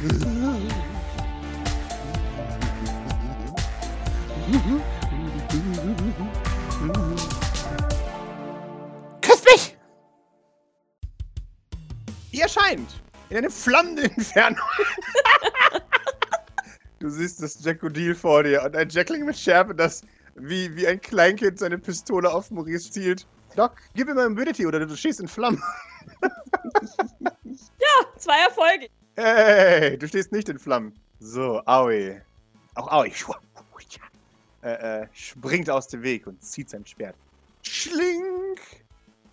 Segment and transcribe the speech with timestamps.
[0.00, 0.24] Küsst
[9.44, 9.76] mich!
[12.30, 14.58] Ihr erscheint in eine flammende Entfernung.
[17.00, 20.00] du siehst das Jackodil vor dir und ein Jackling mit Schärpe, das
[20.34, 23.26] wie, wie ein Kleinkind seine Pistole auf Maurice zielt.
[23.54, 25.62] Doc, gib mir mal Immunity oder du schießt in Flammen.
[28.16, 28.88] Zwei Erfolge.
[29.22, 30.94] Hey, du stehst nicht in Flammen.
[31.18, 32.22] So, Aoi.
[32.74, 33.12] Auch Aoi.
[34.62, 37.16] Äh, äh, springt aus dem Weg und zieht sein Schwert.
[37.62, 38.60] Schlink!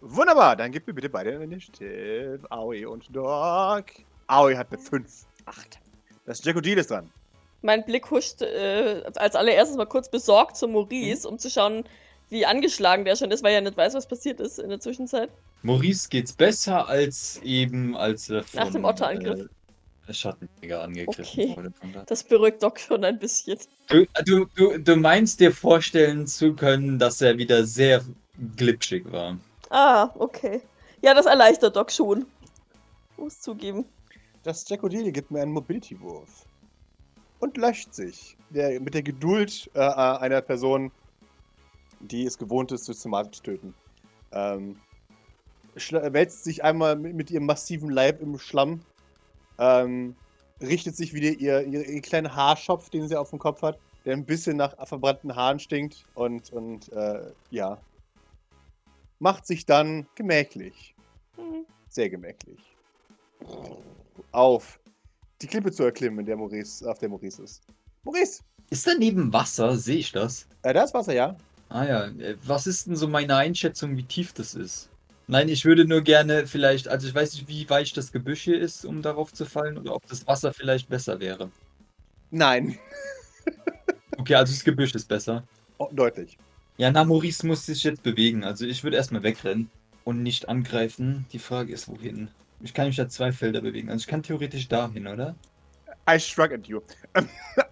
[0.02, 2.40] Wunderbar, dann gib mir bitte beide Initiative.
[2.50, 3.86] Aoi und Doc.
[4.28, 5.26] Aoi hat eine 5.
[5.46, 5.80] Acht.
[6.26, 7.10] Das Jackodil ist dran.
[7.62, 11.86] Mein Blick huscht äh, als allererstes mal kurz besorgt zu Maurice, um zu schauen,
[12.30, 15.30] wie angeschlagen der schon ist, weil er nicht weiß, was passiert ist in der Zwischenzeit.
[15.64, 19.40] Maurice geht's besser als eben, als er von Nach dem Otterangriff.
[19.40, 19.57] Äh,
[20.14, 21.56] Schattenjäger angegriffen Okay.
[21.56, 22.06] wurde.
[22.06, 23.60] Das beruhigt Doc schon ein bisschen.
[23.88, 28.04] Du, du, du, du meinst dir vorstellen zu können, dass er wieder sehr
[28.56, 29.38] glitschig war.
[29.70, 30.62] Ah, okay.
[31.02, 32.26] Ja, das erleichtert Doc schon.
[33.18, 33.86] Muss zugeben.
[34.44, 36.46] Das Jackodil gibt mir einen Mobility-Wurf.
[37.40, 38.38] Und löscht sich.
[38.50, 40.92] Der, mit der Geduld äh, äh, einer Person,
[42.00, 43.74] die es gewohnt ist, systematisch zu töten.
[44.32, 44.80] Ähm,
[45.92, 48.82] wälzt sich einmal mit, mit ihrem massiven Leib im Schlamm.
[49.60, 50.16] Ähm,
[50.62, 54.14] richtet sich wieder ihr, ihr, ihr kleinen Haarschopf, den sie auf dem Kopf hat, der
[54.14, 56.06] ein bisschen nach verbrannten Haaren stinkt.
[56.16, 57.78] Und, und äh, ja.
[59.20, 60.94] Macht sich dann gemächlich
[61.38, 61.66] Hm.
[61.88, 62.60] sehr gemächlich.
[64.32, 64.80] Auf
[65.42, 67.64] die Klippe zu erklimmen, in der Maurice, auf der Maurice ist.
[68.04, 68.42] Maurice!
[68.70, 69.78] Ist daneben Wasser?
[69.78, 70.48] Sehe ich das?
[70.64, 71.38] Äh, da ist Wasser, ja?
[71.70, 74.90] Ah ja, äh, was ist denn so meine Einschätzung, wie tief das ist?
[75.28, 78.60] Nein, ich würde nur gerne vielleicht, also ich weiß nicht, wie weich das Gebüsch hier
[78.60, 81.50] ist, um darauf zu fallen, oder ob das Wasser vielleicht besser wäre.
[82.32, 82.78] Nein.
[84.20, 85.44] Okay, also das Gebüsch ist besser.
[85.78, 86.40] Oh, deutlich.
[86.78, 88.44] Ja, na, Maurice muss sich jetzt bewegen.
[88.44, 89.70] Also ich würde erstmal wegrennen
[90.06, 91.28] und nicht angreifen.
[91.32, 92.30] Die Frage ist, wohin?
[92.62, 93.90] Ich kann mich da zwei Felder bewegen.
[93.90, 95.36] Also ich kann theoretisch dahin, oder?
[96.10, 96.82] I struck at you.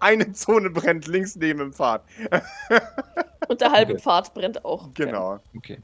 [0.00, 2.04] Eine Zone brennt links neben dem Pfad.
[3.48, 4.02] Und der halbe Okay.
[4.02, 4.94] Pfad brennt auch.
[4.94, 5.40] Genau.
[5.56, 5.78] Okay.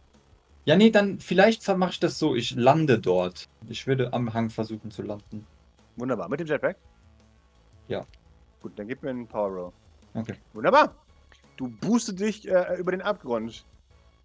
[0.64, 2.36] Ja, nee, dann vielleicht mache ich das so.
[2.36, 3.48] Ich lande dort.
[3.68, 5.46] Ich würde am Hang versuchen zu landen.
[5.96, 6.28] Wunderbar.
[6.28, 6.76] Mit dem Jetpack?
[7.88, 8.06] Ja.
[8.62, 9.72] Gut, dann gib mir einen Power Roll.
[10.14, 10.34] Okay.
[10.52, 10.94] Wunderbar.
[11.56, 13.64] Du boostest dich äh, über den Abgrund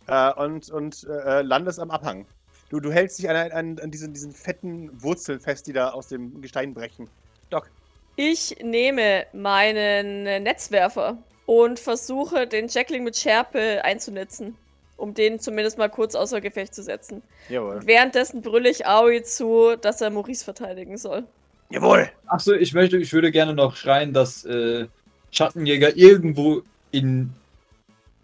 [0.07, 2.25] äh, und, und äh, landest am Abhang.
[2.69, 6.07] Du, du hältst dich an, an, an diesen, diesen fetten Wurzeln fest, die da aus
[6.07, 7.09] dem Gestein brechen.
[7.49, 7.71] Doc,
[8.15, 14.55] Ich nehme meinen Netzwerfer und versuche, den Jackling mit Schärpe einzunetzen,
[14.97, 17.21] um den zumindest mal kurz außer Gefecht zu setzen.
[17.49, 17.79] jawohl.
[17.85, 21.23] Währenddessen brülle ich Aoi zu, dass er Maurice verteidigen soll.
[21.69, 22.09] Jawohl!
[22.27, 24.87] Achso, ich möchte, ich würde gerne noch schreien, dass äh,
[25.31, 27.33] Schattenjäger irgendwo in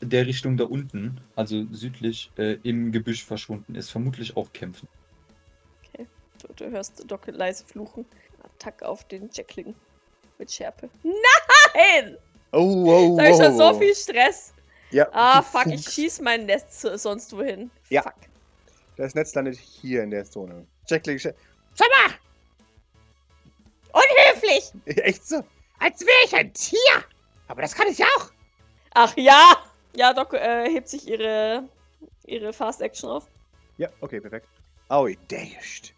[0.01, 3.89] der Richtung da unten, also südlich, äh, im Gebüsch verschwunden ist.
[3.89, 4.87] Vermutlich auch kämpfen.
[6.43, 8.05] Du, du hörst Doc leise fluchen.
[8.43, 9.73] Attack auf den Jackling
[10.37, 10.89] mit Schärpe.
[11.03, 12.17] Nein!
[12.51, 13.79] Oh, oh, Da habe ich schon so oh.
[13.79, 14.52] viel Stress.
[14.93, 17.69] Ja, Ah, fuck, ich schieß mein Netz so- sonst wohin.
[17.89, 18.03] Ja.
[18.03, 18.13] Fuck.
[18.95, 20.65] Das Netz landet hier in der Zone.
[20.87, 21.33] Jackling, Sch-
[21.73, 22.15] Sag mal!
[23.91, 24.71] Unhöflich!
[25.03, 25.43] echt so?
[25.79, 27.03] Als wäre ich ein Tier.
[27.47, 28.31] Aber das kann ich auch.
[28.93, 29.57] Ach ja!
[29.95, 31.67] Ja, Doc äh, hebt sich ihre,
[32.25, 33.27] ihre Fast Action auf.
[33.77, 34.47] Ja, okay, perfekt.
[34.89, 35.93] Aoi, dashed.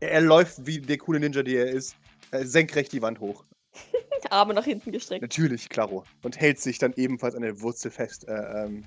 [0.00, 1.96] Er, er läuft wie der coole Ninja, der er ist,
[2.32, 3.44] senkrecht die Wand hoch.
[4.30, 5.22] Arme nach hinten gestreckt.
[5.22, 6.04] Natürlich, klaro.
[6.22, 8.26] Und hält sich dann ebenfalls an der Wurzel fest.
[8.28, 8.84] Äh, ähm,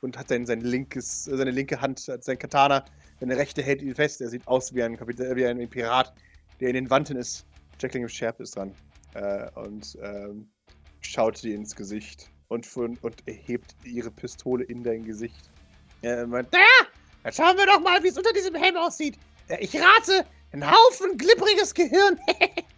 [0.00, 2.84] und hat sein, sein linkes, seine linke Hand, sein Katana,
[3.20, 4.20] seine rechte hält ihn fest.
[4.20, 6.12] Er sieht aus wie ein, Kapit äh, wie ein Pirat,
[6.60, 7.46] der in den Wanden ist.
[7.80, 8.72] Jackling im Schärpe ist dran.
[9.14, 10.48] Äh, und ähm,
[11.00, 12.30] schaut dir ins Gesicht.
[12.48, 15.50] Und, von, und erhebt ihre Pistole in dein Gesicht.
[16.00, 16.58] Er meint, Na,
[17.22, 19.18] dann schauen wir doch mal, wie es unter diesem Helm aussieht.
[19.48, 22.18] Äh, Ich rate, ein Haufen glibbriges Gehirn.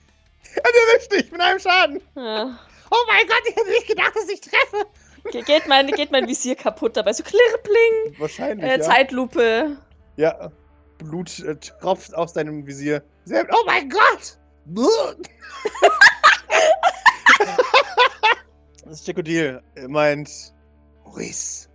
[0.56, 2.00] er erwischt dich mit einem Schaden.
[2.16, 2.58] Ja.
[2.90, 4.86] Oh mein Gott, ich hätte nicht gedacht, dass ich treffe.
[5.30, 7.12] Ge geht, mein, geht mein Visier kaputt dabei.
[7.12, 8.18] So klirrpling!
[8.18, 8.80] Wahrscheinlich, Äh, ja.
[8.80, 9.76] Zeitlupe.
[10.16, 10.50] Ja,
[10.98, 13.02] Blut äh, tropft aus deinem Visier.
[13.24, 14.38] Sehr- Oh mein Gott.
[18.84, 20.30] Das Jekodil meint,
[21.04, 21.68] Maurice,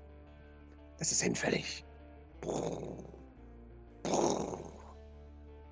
[1.00, 1.86] es ist hinfällig.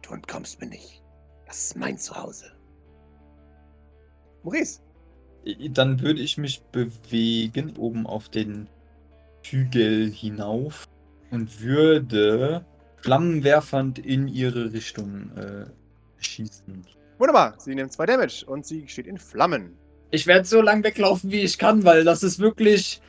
[0.02, 1.04] Du entkommst mir nicht.
[1.46, 2.52] Das ist mein Zuhause.
[4.44, 4.82] Maurice,
[5.72, 8.68] Dann würde ich mich bewegen oben auf den
[9.44, 10.88] Hügel hinauf
[11.32, 12.66] und würde
[13.02, 15.66] flammenwerfernd in ihre Richtung äh,
[16.18, 16.86] schießen.
[17.18, 19.78] Wunderbar, sie nimmt zwei Damage und sie steht in Flammen.
[20.12, 23.02] Ich werde so lang weglaufen, wie ich kann, weil das ist wirklich.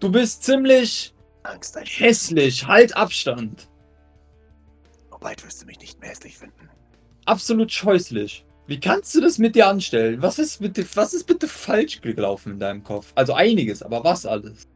[0.00, 2.66] Du bist ziemlich Angst hässlich.
[2.66, 3.68] Halt Abstand.
[5.10, 6.68] Oh, bald wirst du mich nicht mehr hässlich finden.
[7.26, 8.44] Absolut scheußlich.
[8.66, 10.22] Wie kannst du das mit dir anstellen?
[10.22, 13.12] Was ist bitte, was ist bitte falsch gelaufen in deinem Kopf?
[13.14, 14.66] Also einiges, aber was alles?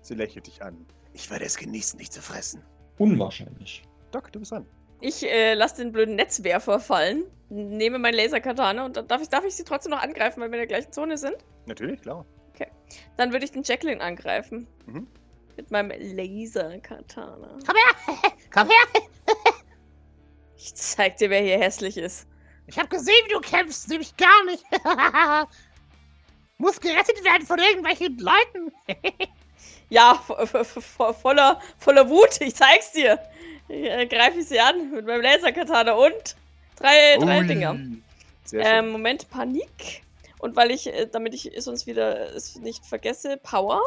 [0.00, 0.86] Sie lächelt dich an.
[1.12, 2.62] Ich werde es genießen, dich zu fressen.
[2.98, 3.82] Unwahrscheinlich.
[4.12, 4.66] Doc, du bist dran.
[5.00, 9.44] Ich äh, lasse den blöden Netzwerfer fallen, nehme mein Laserkatana und dann darf ich, darf
[9.44, 11.36] ich sie trotzdem noch angreifen, weil wir in der gleichen Zone sind.
[11.66, 12.24] Natürlich, klar.
[13.16, 14.66] Dann würde ich den Jacqueline angreifen.
[14.86, 15.06] Mhm.
[15.56, 17.58] Mit meinem Laserkatana.
[17.66, 18.32] Komm her!
[18.52, 19.02] Komm her!
[20.56, 22.26] Ich zeig dir, wer hier hässlich ist.
[22.66, 24.64] Ich habe gesehen, wie du kämpfst, nämlich gar nicht.
[26.58, 28.72] Muss gerettet werden von irgendwelchen Leuten.
[29.88, 33.20] Ja, vo vo vo voller, voller Wut, ich zeig's dir.
[33.68, 36.36] Äh, Greife ich sie an mit meinem Laserkatana und
[36.76, 37.46] drei, drei Ui.
[37.46, 37.78] Dinger.
[38.44, 38.74] Sehr schön.
[38.74, 40.02] Ähm, Moment, Panik.
[40.38, 43.80] Und weil ich, äh, damit ich sonst wieder es nicht vergesse, Power.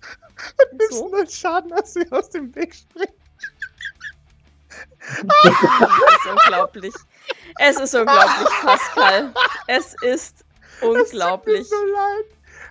[0.90, 1.14] so.
[1.14, 3.12] einen Schaden, dass sie aus dem Weg springt.
[5.44, 6.94] Es ist unglaublich.
[7.58, 9.34] Es ist unglaublich, Pascal.
[9.66, 10.44] Es ist
[10.80, 11.60] unglaublich.
[11.60, 12.26] Es tut mir so leid.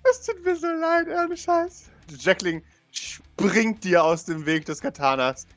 [0.09, 1.89] Es tut mir so leid, ohne Scheiß.
[2.19, 5.47] Jackling springt dir aus dem Weg des Katanas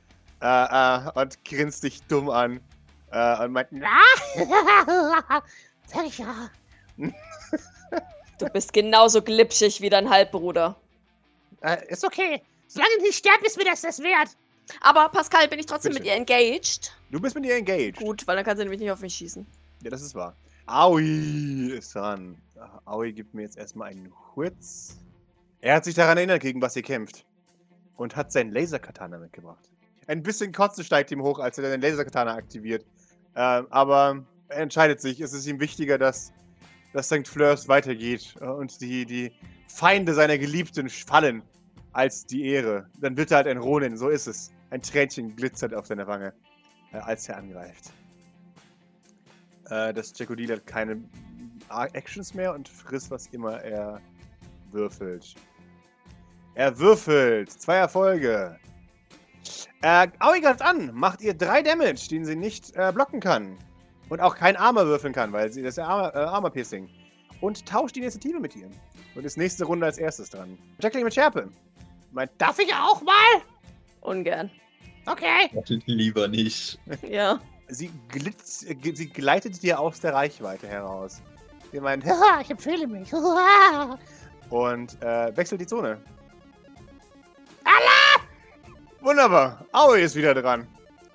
[0.42, 2.60] äh, äh, und grinst dich dumm an
[3.10, 3.68] äh, und meint.
[8.38, 10.76] Du bist genauso glitschig wie dein Halbbruder.
[11.62, 12.42] Äh, ist okay.
[12.66, 14.36] Solange ich nicht sterbe, ist mir das das wert.
[14.80, 16.04] Aber Pascal, bin ich trotzdem Bitte.
[16.04, 16.92] mit ihr engaged?
[17.10, 17.96] du bist mit ihr engaged.
[17.98, 19.46] Gut, weil dann kann sie nämlich nicht auf mich schießen.
[19.82, 20.36] Ja, das ist wahr.
[20.66, 22.36] Aoi ist dran.
[22.84, 24.96] Aoi gibt mir jetzt erstmal einen Hurz.
[25.60, 27.24] Er hat sich daran erinnert, gegen was ihr kämpft.
[27.96, 29.70] Und hat seinen Laserkatana mitgebracht.
[30.06, 32.84] Ein bisschen Kotze steigt ihm hoch, als er den Laserkatana aktiviert.
[33.34, 35.20] Ähm, aber er entscheidet sich.
[35.20, 36.32] Es ist ihm wichtiger, dass,
[36.92, 37.26] dass St.
[37.26, 39.32] Fleurs weitergeht und die, die
[39.68, 41.42] Feinde seiner Geliebten fallen,
[41.92, 42.88] als die Ehre.
[43.00, 44.50] Dann wird er halt ein Ronin, so ist es.
[44.70, 46.32] Ein Tränchen glitzert auf seiner Wange,
[46.92, 47.92] äh, als er angreift.
[49.70, 51.02] Äh, das Jackodil hat keine
[51.68, 54.00] Actions mehr und frisst, was immer er
[54.70, 55.34] würfelt.
[56.54, 57.50] Er würfelt.
[57.50, 58.58] Zwei Erfolge.
[59.82, 60.90] Äh, Aoi greift an.
[60.94, 63.58] Macht ihr drei Damage, den sie nicht äh, blocken kann.
[64.08, 66.88] Und auch kein Armor würfeln kann, weil sie das ist ja Armor, äh, Armor Piercing.
[67.40, 68.70] Und tauscht die Initiative mit ihr.
[69.14, 70.58] Und ist nächste Runde als erstes dran.
[70.80, 71.50] Jackling mit Schärpe.
[72.12, 73.42] Meint, Darf ich auch mal?
[74.06, 74.50] Ungern.
[75.06, 75.50] Okay.
[75.86, 76.78] Lieber nicht.
[77.08, 77.38] Ja.
[77.68, 81.22] sie, glitz, sie gleitet dir aus der Reichweite heraus.
[81.72, 83.12] Sie meint, Haha, ich empfehle mich.
[83.12, 83.98] Haha.
[84.50, 85.98] und äh, wechselt die Zone.
[89.00, 89.64] Wunderbar.
[89.70, 90.66] Aoi ist wieder dran.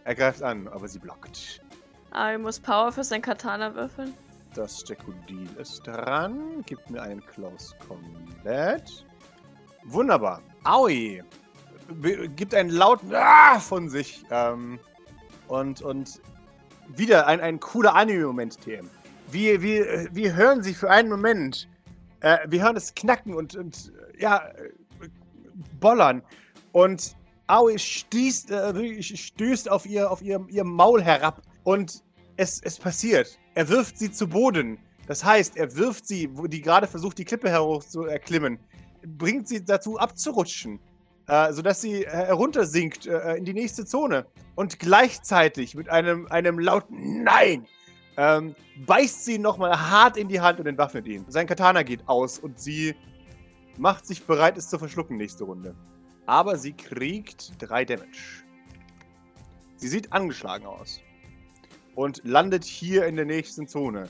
[0.05, 1.61] Er greift an, aber sie blockt.
[2.13, 4.13] Ich muss Power für sein Katana würfeln.
[4.53, 6.61] Das Jackodil ist dran.
[6.65, 9.05] Gibt mir einen Close Combat.
[9.83, 10.41] Wunderbar.
[10.63, 11.21] Aoi
[12.35, 14.23] gibt einen lauten Ah von sich.
[14.31, 14.79] Ähm,
[15.47, 16.21] und, und
[16.87, 18.89] wieder ein, ein cooler Anime-Moment, TM.
[19.29, 21.69] Wir, wir, wir hören sie für einen Moment.
[22.21, 24.49] Äh, wir hören es knacken und, und ja,
[25.79, 26.21] bollern.
[26.71, 27.15] Und
[27.47, 31.41] Aoi stießt, äh, stößt auf ihr, auf ihr, ihr Maul herab.
[31.63, 32.03] Und
[32.37, 33.37] es, es passiert.
[33.53, 34.79] Er wirft sie zu Boden.
[35.07, 38.59] Das heißt, er wirft sie, wo die gerade versucht, die Klippe herauf zu erklimmen,
[39.05, 40.79] bringt sie dazu abzurutschen,
[41.27, 44.25] äh, sodass sie äh, heruntersinkt äh, in die nächste Zone.
[44.55, 47.65] Und gleichzeitig mit einem, einem lauten Nein
[48.17, 51.25] ähm, beißt sie nochmal hart in die Hand und entwaffnet ihn.
[51.27, 52.95] Sein Katana geht aus und sie
[53.77, 55.75] macht sich bereit, es zu verschlucken nächste Runde.
[56.25, 58.43] Aber sie kriegt drei Damage.
[59.77, 61.01] Sie sieht angeschlagen aus
[61.95, 64.07] und landet hier in der nächsten Zone.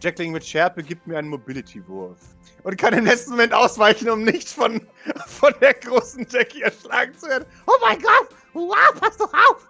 [0.00, 2.18] Jackling mit Schärpe gibt mir einen Mobility-Wurf.
[2.62, 4.80] Und kann im letzten Moment ausweichen, um nicht von,
[5.26, 7.46] von der großen Jackie erschlagen zu werden.
[7.66, 8.28] Oh mein Gott.
[8.52, 9.68] Wow, pass doch auf.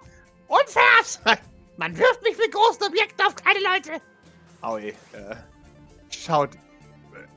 [0.48, 1.38] Unfair.
[1.76, 4.02] Man wirft mich mit großen Objekten auf keine Leute.
[4.62, 5.36] Aui, äh,
[6.08, 6.58] schaut äh,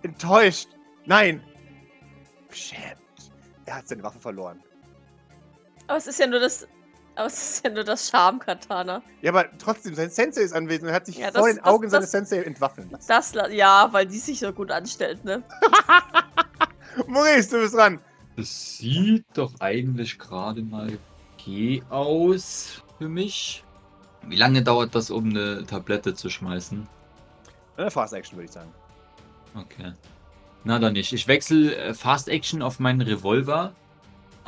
[0.04, 0.70] enttäuscht.
[1.06, 1.44] Nein.
[2.48, 2.98] Beschämt.
[3.66, 4.64] Er hat seine Waffe verloren.
[5.88, 6.68] Aber es ist ja nur das.
[7.20, 9.02] Aber es ist ja nur das Charme-Katana.
[9.22, 11.58] Ja, aber trotzdem, sein Sensei ist anwesend und er hat sich Ja, vor das- den
[11.58, 13.06] das- Augen das- seines Sensei entwaffnen lassen.
[13.10, 15.44] Das, ja, weil die sich so gut anstellt, ne?
[17.08, 18.00] Maurice, du bist dran.
[18.38, 20.98] Das sieht doch eigentlich gerade mal
[21.34, 23.66] okay aus für mich.
[24.26, 26.88] Wie lange dauert das, um eine Tablette zu schmeißen?
[27.76, 28.72] Eine Fast Action, würde ich sagen.
[29.56, 29.92] Okay.
[30.64, 31.12] Na dann nicht.
[31.12, 33.74] Ich wechsle äh, Fast Action auf meinen Revolver,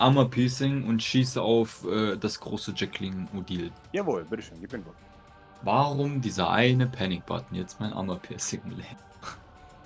[0.01, 3.72] Armor Piercing und schieße auf äh, das große Jackling Odil.
[3.91, 4.96] Jawohl, bitteschön, gib einen Wurf.
[5.62, 8.98] Warum dieser eine Panic-Button jetzt mein Armor-Piercing lädt?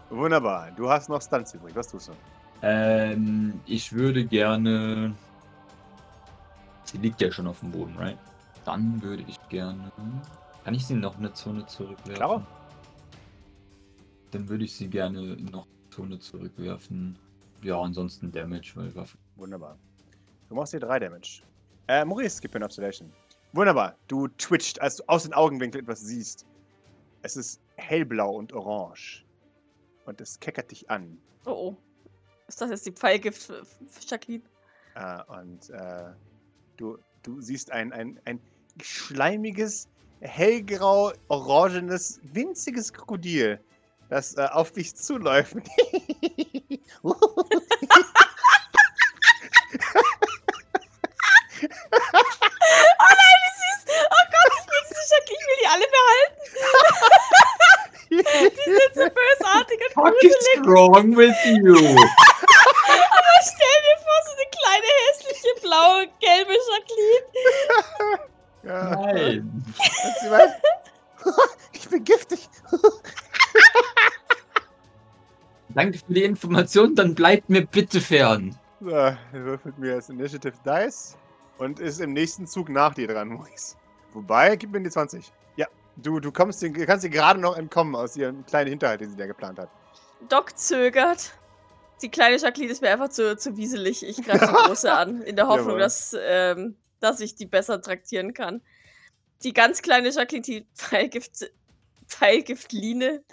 [0.10, 0.72] Wunderbar.
[0.72, 1.76] Du hast noch Stunts übrig.
[1.76, 2.14] Was tust du?
[2.62, 5.14] Ähm, ich würde gerne.
[6.86, 8.18] Sie liegt ja schon auf dem Boden, right?
[8.64, 9.92] Dann würde ich gerne.
[10.64, 12.16] Kann ich sie noch eine Zone zurückwerfen?
[12.16, 12.48] Klar.
[14.32, 17.20] Dann würde ich sie gerne noch eine Zone zurückwerfen.
[17.64, 19.20] Ja, ansonsten Damage, weil Waffen.
[19.36, 19.78] Wunderbar.
[20.50, 21.42] Du machst hier drei Damage.
[21.88, 23.12] Äh, Maurice, gib mir eine Observation.
[23.54, 23.96] Wunderbar.
[24.08, 26.46] Du twitcht, als du aus den Augenwinkeln etwas siehst.
[27.22, 29.26] Es ist hellblau und orange.
[30.06, 31.18] Und es keckert dich an.
[31.46, 31.76] Oh oh.
[32.48, 34.44] Ist das jetzt die Pfeilgift für für Jacqueline?
[34.96, 36.12] Äh, und äh,
[36.78, 38.40] du, du siehst ein, ein, ein
[38.82, 39.88] schleimiges,
[40.22, 43.60] hellgrau-orangenes, winziges Krokodil,
[44.10, 45.56] das äh, auf dich zuläuft.
[52.14, 53.80] Oh nein, wie süß!
[54.12, 56.36] Oh Gott, ich will diese Jacqueline, ich will die alle behalten.
[58.10, 58.24] Die
[58.66, 60.68] sind so bösartig und What is gruselig.
[60.68, 61.76] wrong with you?
[61.76, 67.26] Aber stell dir vor, so eine kleine, hässliche, blaue, gelbe Jacqueline.
[68.64, 68.96] ja.
[69.14, 69.66] Nein.
[71.74, 72.48] Ich bin giftig.
[75.70, 78.58] Danke für die Information, dann bleibt mir bitte fern.
[78.80, 81.18] So, er würfelt mir das Initiative Dice
[81.58, 83.76] und ist im nächsten Zug nach dir dran, Maurice.
[84.14, 85.32] Wobei, gib mir die 20.
[85.98, 89.16] Du, du kommst, den- kannst dir gerade noch entkommen aus ihrem kleinen Hinterhalt, den sie
[89.18, 89.70] da geplant hat.
[90.30, 91.34] Doc zögert.
[92.02, 94.04] Die kleine Jacqueline ist mir einfach zu, zu wieselig.
[94.06, 95.80] Ich greife die große an, in der Hoffnung, Jawohl.
[95.80, 98.62] dass, ähm, dass ich die besser traktieren kann.
[99.44, 101.52] Die ganz kleine Jacqueline, die Pfeilgift,
[102.08, 103.24] Pfeilgiftline,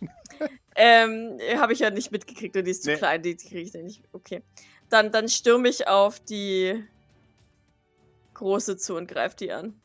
[0.76, 2.96] ähm, habe ich ja nicht mitgekriegt und die ist zu Nee.
[2.96, 4.04] klein, die kriege ich ja nicht.
[4.12, 4.42] Okay.
[4.88, 6.84] Dann, dann stürme ich auf die
[8.34, 9.80] große zu und greife die an.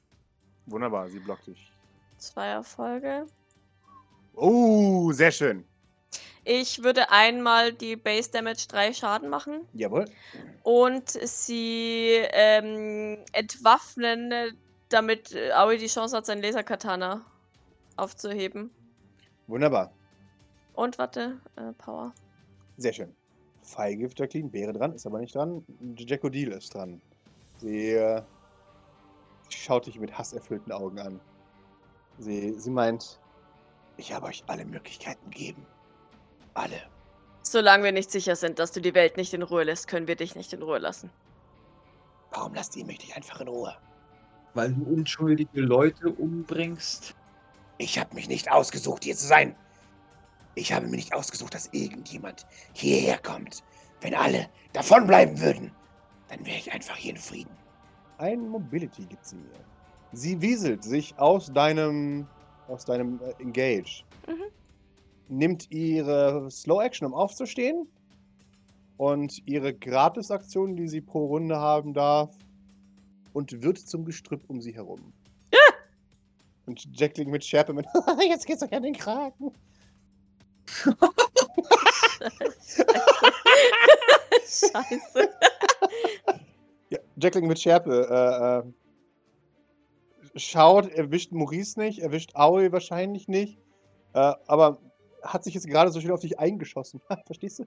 [0.68, 1.72] Wunderbar, sie blockt dich.
[2.18, 3.28] Zwei Erfolge.
[4.36, 5.66] Oh, sehr schön.
[6.44, 9.68] Ich würde einmal die Base Damage 3 Schaden machen.
[9.74, 10.06] Jawohl.
[10.64, 14.52] und sie ähm, entwaffnen, äh,
[14.90, 17.26] damit äh, Aoi die Chance hat, sein Laserkatana
[17.98, 18.72] aufzuheben.
[19.48, 19.92] Wunderbar.
[20.74, 22.14] Und warte, äh, Power.
[22.78, 23.14] Sehr schön.
[23.64, 25.66] Feilgift Jacqueline wäre dran, ist aber nicht dran.
[25.98, 27.02] Jackodil ist dran.
[27.58, 28.22] Sie äh,
[29.50, 31.20] schaut dich mit hasserfüllten Augen an.
[32.20, 33.20] Sie, sie meint,
[33.98, 35.66] ich habe euch alle Möglichkeiten gegeben.
[36.54, 36.82] Alle.
[37.44, 40.16] Solange wir nicht sicher sind, dass du die Welt nicht in Ruhe lässt, können wir
[40.16, 41.10] dich nicht in Ruhe lassen.
[42.32, 43.76] Warum lasst ihr mich nicht einfach in Ruhe?
[44.54, 47.16] Weil du unschuldige Leute umbringst.
[47.78, 49.56] Ich habe mich nicht ausgesucht, hier zu sein.
[50.56, 53.64] Ich habe mir nicht ausgesucht, dass irgendjemand hierher kommt.
[54.02, 55.72] Wenn alle davonbleiben würden,
[56.30, 57.56] dann wäre ich einfach hier in Frieden.
[58.18, 59.64] Ein Mobility gibt sie mir.
[60.14, 62.28] Sie wieselt sich aus deinem,
[62.68, 64.04] aus deinem äh, Engage.
[64.28, 64.44] Mhm.
[65.30, 67.88] Nimmt ihre Slow Action, um aufzustehen.
[68.98, 72.36] Und ihre Gratis-Aktion, die sie pro Runde haben darf.
[73.34, 75.14] Und wird zum Gestrüpp um sie herum.
[76.68, 77.86] Und Jackling mit Schärpe mit,
[78.28, 79.54] jetzt geht's euch an den Kragen.
[84.44, 85.30] Scheiße.
[86.90, 88.08] Ja, Jackling mit Schärpe.
[88.10, 88.64] Äh, äh,
[90.38, 93.58] schaut, erwischt Maurice nicht, erwischt Aoi wahrscheinlich nicht.
[94.14, 94.80] Äh, aber
[95.22, 97.02] hat sich jetzt gerade so schön auf dich eingeschossen.
[97.26, 97.66] Verstehst du?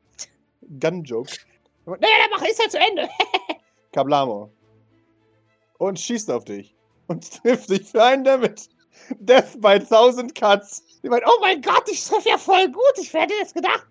[0.80, 1.32] Gun-Joke.
[1.86, 3.08] Naja, der Mache ist ja zu Ende.
[3.92, 4.52] Kablamo.
[5.78, 6.76] Und schießt auf dich.
[7.08, 8.68] Und trifft dich für einen Damage.
[9.18, 10.84] Death by 1000 Cuts.
[11.02, 12.92] Ich meine, oh mein Gott, ich treffe ja voll gut.
[12.98, 13.86] Ich hätte jetzt gedacht,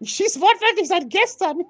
[0.00, 1.64] ich schieße wortwörtlich seit gestern.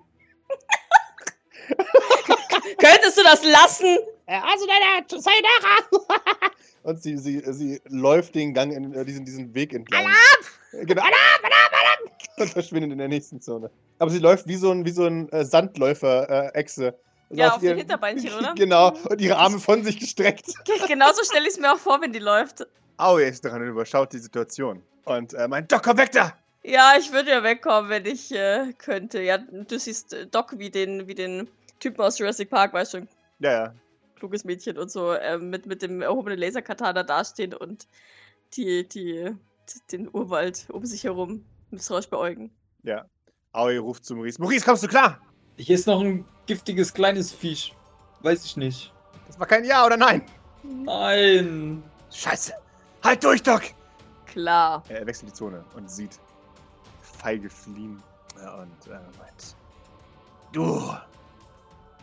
[2.79, 3.99] Könntest du das lassen?
[4.27, 6.51] Äh, Also, deine Sayonara.
[6.83, 10.07] Und sie, sie, sie läuft den Gang, in, äh, diesen, diesen Weg entlang.
[10.73, 11.03] Genau.
[12.39, 13.71] Und verschwindet in der nächsten Zone.
[13.99, 16.95] Aber sie läuft wie so ein, wie so ein äh, Sandläufer-Echse.
[17.31, 18.55] Ja, auf den Hinterbeinchen, oder?
[18.55, 20.47] Genau, und ihre Arme von sich gestreckt.
[20.87, 22.67] Genauso stelle ich es mir auch vor, wenn die läuft.
[22.99, 24.83] Aoi ist dran und überschaut die Situation.
[25.05, 26.33] Und äh, meint, Doc, komm weg da!
[26.63, 29.23] Ja, ich würde ja wegkommen, wenn ich äh, könnte.
[29.23, 33.09] Ja, du siehst äh, Doc wie den, wie den Typen aus Jurassic Park, weißt du,
[33.39, 33.75] Ja, ja.
[34.17, 37.87] Kluges Mädchen und so, äh, mit, mit dem erhobenen Laserkatana dastehen und
[38.55, 39.35] die, die,
[39.93, 42.51] den Urwald um sich herum misstrauisch beäugen.
[42.83, 43.07] Ja.
[43.53, 44.41] Aoi ruft zu Maurice.
[44.41, 45.21] Maurice, kommst du klar?
[45.57, 47.75] Hier ist noch ein giftiges kleines Viech.
[48.23, 48.93] Weiß ich nicht.
[49.27, 50.23] Das war kein Ja oder Nein.
[50.63, 51.83] Nein.
[52.11, 52.53] Scheiße.
[53.03, 53.63] Halt durch, Doc!
[54.27, 54.83] Klar.
[54.89, 56.19] Er wechselt die Zone und sieht
[57.01, 58.03] feige fliehen.
[58.35, 59.57] Und äh, meint,
[60.53, 60.93] du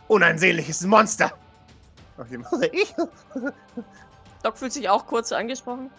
[0.08, 1.32] unansehnliches Monster!
[2.72, 2.94] Ich
[4.42, 5.90] Doc fühlt sich auch kurz angesprochen.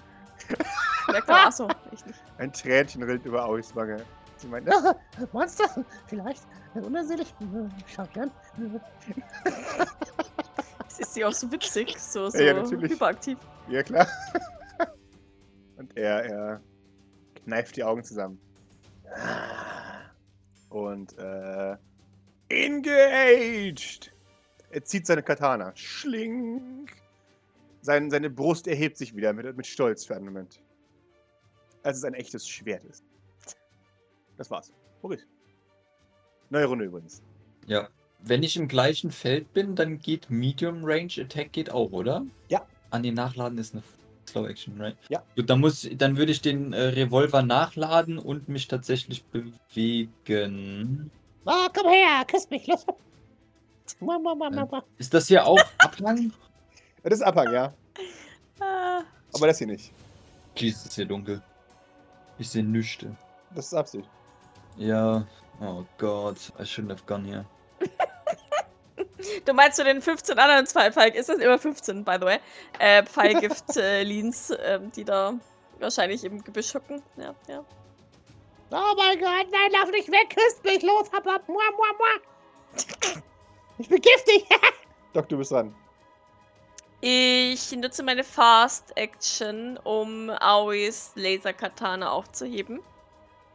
[1.12, 2.19] Merkt er, achso, ich nicht.
[2.38, 4.03] Ein Tränchen rillt über Auris Wange.
[4.38, 4.95] Sie meint, Ah,
[5.34, 5.65] Monster,
[6.07, 6.43] vielleicht
[6.74, 7.34] unersehlich.
[7.41, 8.29] Äh, Schau gern.
[10.88, 13.38] Es ist sie auch so witzig, so, so Ja, ja, hyperaktiv.
[13.69, 14.07] ja klar.
[15.77, 16.62] Und er, er
[17.43, 18.39] kneift die Augen zusammen.
[20.69, 21.77] Und, äh,
[22.50, 24.12] engaged!
[24.69, 25.72] Er zieht seine Katana.
[25.75, 26.91] Schlink!
[27.81, 30.60] Sein, seine Brust erhebt sich wieder mit, mit Stolz für einen Moment.
[31.84, 33.03] Als es ein echtes Schwert ist.
[34.38, 34.74] Das war's.
[35.01, 35.25] Maurice.
[36.50, 37.22] Neue Runde übrigens.
[37.67, 37.89] Ja.
[38.19, 42.25] Wenn ich im gleichen Feld bin, dann geht Medium Range Attack geht auch, oder?
[42.50, 42.65] Ja.
[42.89, 43.84] An den Nachladen ist eine
[44.27, 44.98] Slow Action, right?
[45.10, 45.24] Ja.
[45.36, 51.12] Gut, dann muss, dann würde ich den äh, Revolver nachladen und mich tatsächlich bewegen.
[51.45, 52.86] Oh, komm her, küss mich, los.
[54.98, 56.32] Ist das hier auch Abhang?
[57.04, 57.74] Das ist Abhang, ja.
[58.60, 59.01] Ah,
[59.34, 59.92] Aber das hier nicht.
[60.56, 61.42] Jesus, ist hier dunkel.
[62.38, 63.15] Ich sehe nüchte.
[63.54, 64.10] Das ist Absicht.
[64.77, 65.25] Ja.
[65.62, 67.46] Oh Gott, I shouldn't have gone here.
[69.46, 72.39] du meinst zu den 15 anderen zwei Pfeil, ist das immer 15, by the way,
[72.80, 75.34] äh, Pfeilgift-Leans, ähm, die da
[75.80, 77.01] wahrscheinlich im Gebüsch hocken.
[77.18, 77.63] Ja, ja.
[78.72, 81.48] Oh mein Gott, nein, lauf nicht weg, küsst mich, los, hab ab.
[81.48, 83.22] Mua, mua, mua.
[83.77, 84.48] Ich bin giftig.
[85.13, 85.75] Doc, du bist dran.
[87.01, 92.82] Ich nutze meine Fast Action, um Aois Laser-Katana aufzuheben.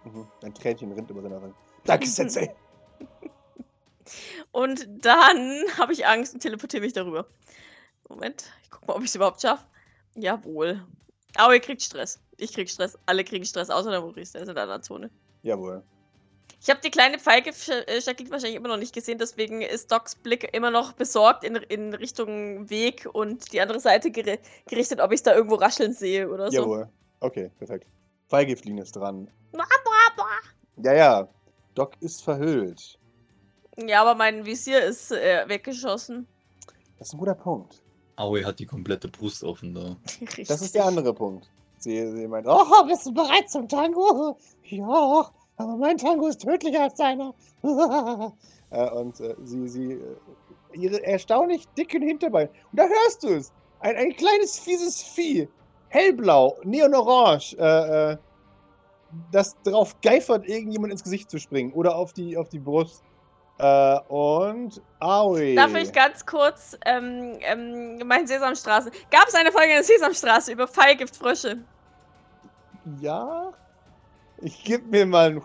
[0.04, 0.26] Mhm.
[0.42, 1.54] Ein Tränchen rinnt über seine Wange.
[1.84, 2.54] Danke, Sensei.
[4.52, 7.26] Und dann habe ich Angst und teleportiere mich darüber.
[8.08, 9.64] Moment, ich guck mal, ob ich es überhaupt schaffe.
[10.14, 10.84] Jawohl.
[11.36, 12.20] Aoi kriegt Stress.
[12.36, 12.98] Ich krieg Stress.
[13.06, 15.10] Alle kriegen Stress, außer der Maurice, der ist in einer Zone.
[15.42, 15.82] Jawohl.
[16.62, 20.70] Ich habe die kleine Pfeilgift-Jacqueline wahrscheinlich immer noch nicht gesehen, deswegen ist Docs Blick immer
[20.70, 25.34] noch besorgt in, in Richtung Weg und die andere Seite geri gerichtet, ob ich da
[25.34, 26.58] irgendwo rascheln sehe oder so.
[26.58, 26.88] Jawohl.
[27.20, 27.86] Okay, perfekt.
[28.28, 29.30] Pfeilgiftlinie ist dran.
[29.52, 30.84] Mua, mua, mua.
[30.84, 31.28] Ja, ja.
[31.74, 32.98] Doc ist verhüllt.
[33.76, 36.26] Ja, aber mein Visier ist äh, weggeschossen.
[36.98, 37.82] Das ist ein guter Punkt.
[38.16, 39.96] Aoi hat die komplette Brust offen da.
[40.20, 40.48] Richtig.
[40.48, 41.48] Das ist der andere Punkt.
[41.78, 44.36] Sie, sie meint, oh, Oh, bist du bereit zum Tango?
[44.64, 47.34] Ja, aber mein Tango ist tödlicher als deiner.
[48.70, 50.16] äh, und äh, sie, sie, äh,
[50.72, 52.48] ihre erstaunlich dicken Hinterbeine.
[52.72, 53.52] Und da hörst du es.
[53.80, 55.48] Ein, ein kleines, fieses Vieh.
[55.88, 58.16] Hellblau, neonorange, äh, äh,
[59.32, 61.72] das drauf geifert, irgendjemand ins Gesicht zu springen.
[61.72, 63.02] Oder auf die, auf die Brust.
[63.58, 65.54] Äh, und Aoi.
[65.54, 68.90] Darf ich ganz kurz ähm, ähm, meine Sesamstraße.
[69.10, 71.58] Gab es eine Folge in der Sesamstraße über Pfeilgiftfrösche?
[73.00, 73.52] Ja?
[74.42, 75.44] Ich geb mir mal einen.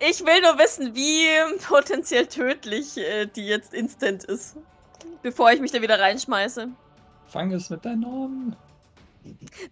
[0.00, 1.26] Ich will nur wissen, wie
[1.64, 4.56] potenziell tödlich äh, die jetzt instant ist.
[5.22, 6.68] Bevor ich mich da wieder reinschmeiße.
[7.26, 8.56] Fang es mit deinen Armen.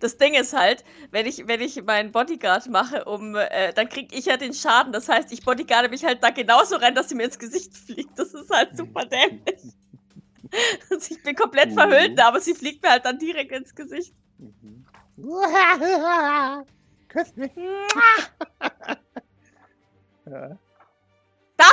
[0.00, 4.12] Das Ding ist halt, wenn ich, wenn ich meinen Bodyguard mache, um, äh, dann krieg
[4.12, 4.92] ich ja den Schaden.
[4.92, 8.18] Das heißt, ich bodyguarde mich halt da genauso rein, dass sie mir ins Gesicht fliegt.
[8.18, 9.62] Das ist halt super dämlich.
[10.90, 11.74] Also ich bin komplett Mhm.
[11.74, 14.12] verhüllt, aber sie fliegt mir halt dann direkt ins Gesicht.
[17.06, 17.08] Mhm.
[17.08, 17.52] Küss mich.
[20.28, 20.58] Ja.
[21.56, 21.64] Da!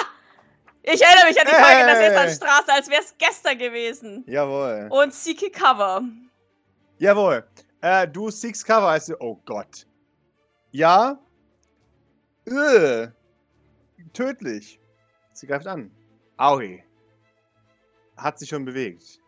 [0.83, 2.09] Ich erinnere mich an die Folge in der Hey!
[2.29, 4.23] Sesamstraße, als wäre es gestern gewesen.
[4.27, 4.89] Jawohl.
[4.91, 6.03] Und Seeky Cover.
[6.99, 7.47] Jawohl.
[7.81, 9.15] Äh, du Six Cover heißt du.
[9.19, 9.87] Oh Gott.
[10.71, 11.17] Ja.
[12.45, 13.07] Äh.
[14.13, 14.79] Tödlich.
[15.33, 15.89] Sie greift an.
[16.37, 16.83] Aui.
[18.17, 19.19] Hat sich schon bewegt.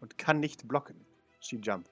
[0.00, 1.06] Und kann nicht blocken.
[1.38, 1.88] She jump.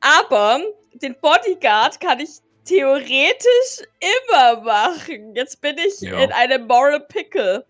[0.00, 0.60] Aber
[0.94, 2.30] den Bodyguard kann ich
[2.64, 3.82] theoretisch
[4.28, 5.34] immer machen.
[5.34, 6.22] Jetzt bin ich Ja.
[6.22, 7.66] in einem Moral Pickle.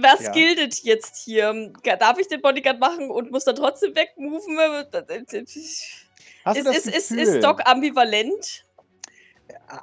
[0.00, 0.32] Was Ja.
[0.32, 1.72] gildet jetzt hier?
[1.98, 4.58] Darf ich den Bodyguard machen und muss dann trotzdem wegmoven?
[4.58, 6.06] Ist,
[6.44, 8.64] Hast du das ist, ist, ist Doc ambivalent?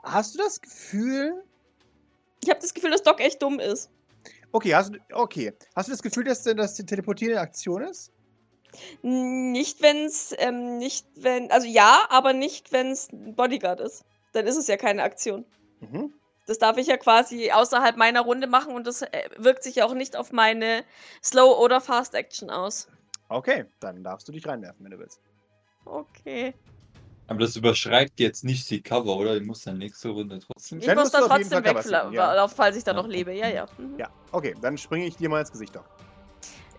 [0.03, 1.43] Hast du das Gefühl?
[2.43, 3.89] Ich habe das Gefühl, dass Doc echt dumm ist.
[4.51, 5.53] Okay, hast du, okay.
[5.75, 8.11] Hast du das Gefühl, dass, dass die Teleportieren eine Aktion ist?
[9.01, 14.03] Nicht, wenn's, ähm, nicht, wenn, also ja, aber nicht, wenn es ein Bodyguard ist.
[14.33, 15.45] Dann ist es ja keine Aktion.
[15.79, 16.13] Mhm.
[16.45, 19.85] Das darf ich ja quasi außerhalb meiner Runde machen und das äh, wirkt sich ja
[19.85, 20.83] auch nicht auf meine
[21.23, 22.87] Slow- oder Fast-Action aus.
[23.29, 25.21] Okay, dann darfst du dich reinwerfen, wenn du willst.
[25.85, 26.53] Okay.
[27.27, 29.39] Aber das überschreibt jetzt nicht die Cover, oder?
[29.39, 30.79] Die muss dann nächste Runde trotzdem.
[30.79, 32.29] Ich Dann muss musst du da auf jeden trotzdem suchen, ja.
[32.31, 33.33] weglaufen, falls ich da Ja, noch lebe.
[33.33, 33.65] Ja, ja.
[33.77, 33.97] Mhm.
[33.97, 35.85] Ja, okay, dann springe ich dir mal ins Gesicht, Doc.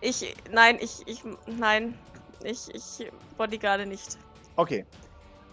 [0.01, 1.97] Ich, nein, ich, ich, nein.
[2.43, 4.17] Ich, ich bodyguarde nicht.
[4.55, 4.85] Okay.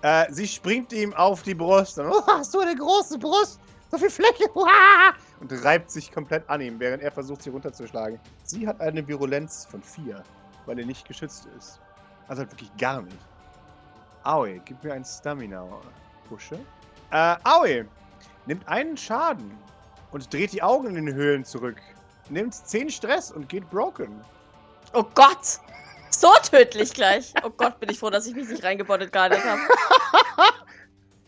[0.02, 3.60] Äh, sie springt ihm auf die Brust und, Oh, hast du eine große Brust?
[3.90, 4.50] So viel Fläche.
[4.54, 5.12] Uah.
[5.40, 8.18] und reibt sich komplett an ihm, während er versucht, sie runterzuschlagen.
[8.42, 10.22] Sie hat eine Virulenz von 4,
[10.66, 11.80] weil er nicht geschützt ist.
[12.26, 13.18] Also halt wirklich gar nicht.
[14.24, 16.58] Aoi, gib mir ein Stamina-Pusche.
[17.10, 17.84] Äh, Aoi
[18.46, 19.56] nimmt einen Schaden
[20.10, 21.80] und dreht die Augen in den Höhlen zurück.
[22.30, 24.24] Nimmt 10 Stress und geht broken.
[24.94, 25.60] Oh Gott!
[26.10, 27.32] So tödlich gleich.
[27.42, 29.60] Oh Gott, bin ich froh, dass ich mich nicht reingebottet gehalten habe.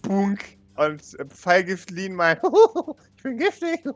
[0.03, 0.59] Bunk.
[0.77, 2.41] Und äh, Pfeilgiftlin meint,
[3.17, 3.83] ich bin giftig.
[3.85, 3.93] Du,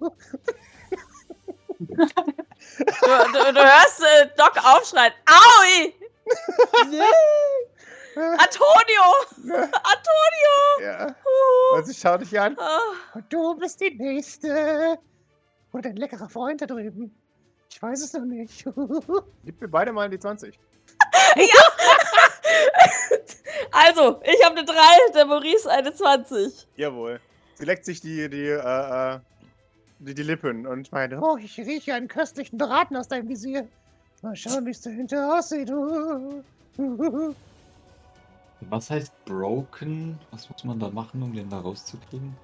[1.76, 5.12] du, du hörst äh, Doc aufschreien.
[5.26, 5.94] Aui!
[8.16, 9.04] Antonio!
[9.54, 10.82] Antonio!
[10.82, 11.06] ja.
[11.06, 11.76] Uh.
[11.76, 12.56] Und sie schaut dich an.
[13.14, 14.98] Und du bist die Nächste.
[15.78, 17.14] Und ein leckerer Freund da drüben.
[17.70, 18.64] Ich weiß es noch nicht.
[19.44, 20.58] Gib mir beide mal die 20.
[23.70, 24.74] Also, ich habe eine 3,
[25.14, 26.66] der Maurice eine 20.
[26.74, 27.20] Jawohl.
[27.54, 29.20] Sie leckt sich die, die, äh, äh,
[30.00, 33.68] die, die Lippen und meint, oh, Oh, ich rieche einen köstlichen Braten aus deinem Visier.
[34.22, 35.70] Mal schauen, wie es dahinter aussieht.
[38.62, 40.18] Was heißt broken?
[40.32, 42.36] Was muss man da machen, um den da rauszukriegen?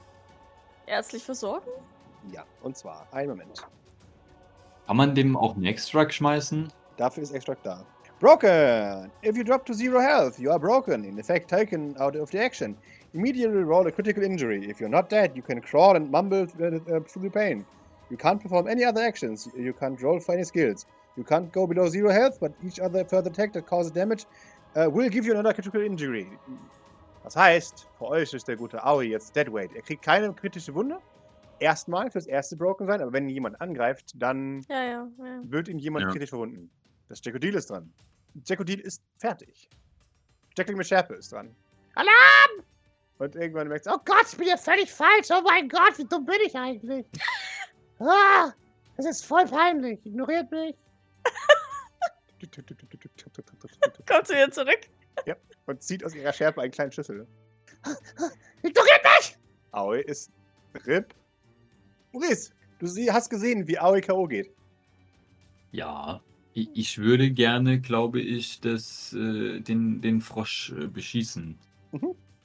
[0.87, 1.69] Ärztlich versorgen?
[2.33, 2.45] Ja.
[2.63, 3.67] Und zwar, einen Moment.
[4.87, 6.73] Kann man dem auch einen Extract schmeißen?
[6.97, 7.85] Dafür ist Extract da.
[8.21, 9.11] Broken!
[9.23, 11.05] If you drop to zero health, you are broken.
[11.05, 12.77] In effect, taken out of the action.
[13.13, 14.65] Immediately roll a critical injury.
[14.69, 17.65] If you're not dead, you can crawl and mumble uh, through the pain.
[18.11, 19.49] You can't perform any other actions.
[19.57, 20.87] You can't roll for any skills.
[21.17, 24.27] You can't go below zero health, but each other further attack that causes damage
[24.77, 26.27] uh, will give you another critical injury.
[27.25, 29.75] Das heißt, für euch ist der gute Aoi jetzt Deadweight.
[29.75, 30.99] Er kriegt keine kritische Wunde.
[31.65, 35.41] Erstmal fürs erste Broken sein, aber wenn jemand angreift, dann Ja, ja, ja.
[35.45, 36.11] wird ihn jemand Ja.
[36.13, 36.71] kritisch verwunden.
[37.09, 37.91] Das Jackodil ist dran.
[38.45, 39.71] Jackodil ist fertig.
[40.59, 41.57] Jackling mit Schärpe ist dran.
[41.95, 42.67] Alarm!
[43.19, 45.29] Und irgendwann merkt sie, Oh Gott, ich bin ja völlig falsch.
[45.31, 47.07] Oh mein Gott, wie dumm bin ich eigentlich?
[48.01, 48.53] Ah,
[48.99, 50.05] das ist voll peinlich.
[50.05, 50.77] Ignoriert mich.
[54.07, 54.81] Kommt zu ihr zurück.
[55.67, 57.27] und zieht aus ihrer Schärpe einen kleinen Schlüssel.
[58.63, 59.39] Ignoriert mich!
[59.71, 60.31] Aoi ist
[60.87, 61.15] RIP.
[62.15, 64.27] Maurice, du hast gesehen, wie Aoi K.O.
[64.27, 64.51] geht.
[65.73, 66.21] Ja.
[66.57, 71.59] Ich, würde gerne, glaube ich, das, äh, den, den Frosch äh, beschießen.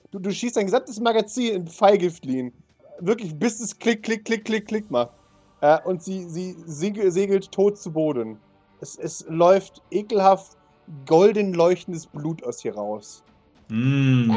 [0.09, 2.51] Du, du schießt dein gesamtes Magazin in Pfeilgiftlin.
[2.99, 5.11] Wirklich, bis es klick, klick, klick, klick, klick macht.
[5.61, 8.39] Äh, und sie, sie segel- segelt tot zu Boden.
[8.81, 10.57] Es, es läuft ekelhaft
[11.05, 13.23] golden leuchtendes Blut aus hier raus.
[13.67, 14.31] Mm,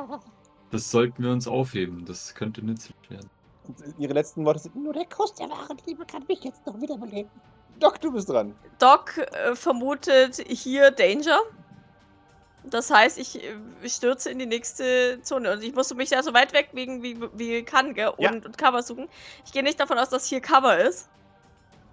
[0.70, 2.06] das sollten wir uns aufheben.
[2.06, 3.28] Das könnte nützlich werden.
[3.66, 6.80] Und ihre letzten Worte sind, Nur der Kuss der wahren Liebe kann mich jetzt noch
[6.80, 7.30] wiederbeleben.
[7.78, 8.54] Doc, du bist dran.
[8.78, 11.40] Doc äh, vermutet hier Danger.
[12.64, 13.56] Das heißt, ich äh,
[13.88, 15.52] stürze in die nächste Zone.
[15.52, 18.08] Und ich muss mich ja so weit weg wegen wie, wie kann, gell?
[18.08, 18.30] Und, Ja.
[18.32, 19.08] und Cover suchen.
[19.44, 21.08] Ich gehe nicht davon aus, dass hier Cover ist.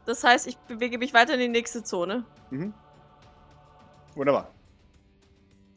[0.05, 2.23] Das heißt, ich bewege mich weiter in die nächste Zone.
[2.49, 2.73] Mhm.
[4.15, 4.51] Wunderbar.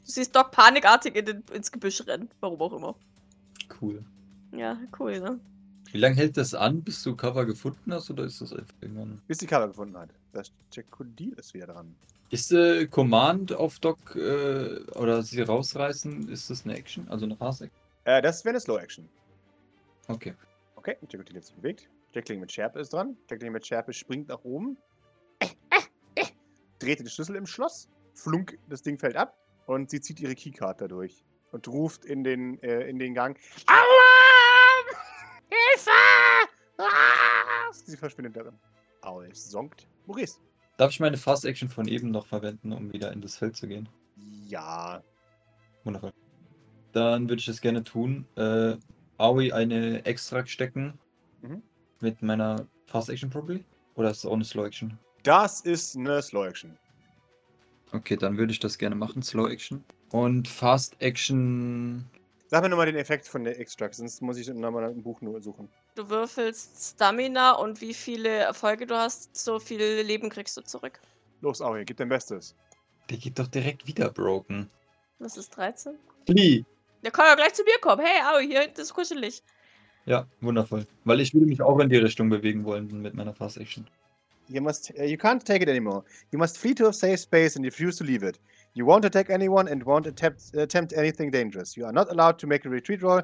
[0.05, 2.29] Du siehst Doc panikartig in den, ins Gebüsch rennen.
[2.41, 2.95] Warum auch immer.
[3.81, 4.05] Cool.
[4.53, 5.41] Ja, cool, ne?
[5.93, 9.21] Wie lange hält das an, bis du Cover gefunden hast, oder ist das einfach irgendwann?
[9.29, 10.09] Bis die Cover gefunden hat.
[10.33, 11.95] Das Jackodil ist wieder dran.
[12.31, 17.07] Ist äh, Command auf Doc äh, oder sie rausreißen, ist das eine Action?
[17.09, 17.79] Also eine Fast Action?
[18.05, 19.07] Äh, das wäre eine Slow Action.
[20.09, 20.35] Okay.
[20.77, 21.91] Okay, Jackodil hat sich bewegt.
[22.15, 23.19] Jackling mit Schärpe ist dran.
[23.29, 24.79] Jackling mit Schärpe springt nach oben.
[26.79, 27.89] Dreht den Schlüssel im Schloss.
[28.15, 29.37] Flunk, das Ding fällt ab.
[29.67, 31.23] Und sie zieht ihre Keycard dadurch.
[31.53, 33.39] Und ruft in den, äh, in den Gang.
[33.67, 34.22] Alarm!
[35.53, 35.91] Hilfe!
[36.79, 37.73] Ah!
[37.73, 38.59] Sie verschwindet darin.
[39.03, 39.87] Aul sonkt.
[40.07, 40.39] Maurice.
[40.79, 43.69] Darf ich meine Fast Action von eben noch verwenden, um wieder in das Feld zu
[43.69, 43.89] gehen?
[44.47, 45.03] Ja.
[45.85, 46.13] Wundervoll.
[46.93, 48.27] Dann würde ich das gerne tun.
[48.37, 48.77] Äh,
[49.19, 50.99] Aoi eine Extra stecken.
[51.43, 51.63] Mhm.
[52.01, 53.65] Mit meiner Fast Action probably?
[53.95, 54.99] Oder ist es auch eine Slow Action?
[55.23, 56.79] Das ist eine Slow Action.
[57.93, 59.85] Okay, dann würde ich das gerne machen, Slow Action.
[60.11, 62.07] Und Fast Action.
[62.53, 65.41] Sag mir nochmal den Effekt von der Extract, sonst muss ich nochmal im Buch nur
[65.41, 65.71] suchen.
[65.95, 71.01] Du würfelst Stamina und wie viele Erfolge du hast, so viel Leben kriegst du zurück.
[71.41, 72.55] Los, Aoi, gib dein Bestes.
[73.09, 74.69] Der geht doch direkt wieder broken.
[75.19, 75.95] Das ist 13.
[76.27, 76.63] Flee!
[77.03, 78.05] Der kann ja gleich zu mir kommen.
[78.05, 79.43] Hey, Aui, hier hinten ist kuschelig.
[80.05, 80.87] Ja, wundervoll.
[81.05, 83.89] Weil ich würde mich auch in die Richtung bewegen wollen mit meiner Fast Action.
[84.49, 84.91] You must.
[84.91, 86.05] Uh, you can't take it anymore.
[86.33, 88.39] You must flee to a safe space and refuse to leave it.
[88.75, 91.77] You won't attack anyone and won't attempt attempt anything dangerous.
[91.77, 93.21] You are not allowed to make a retreat roll.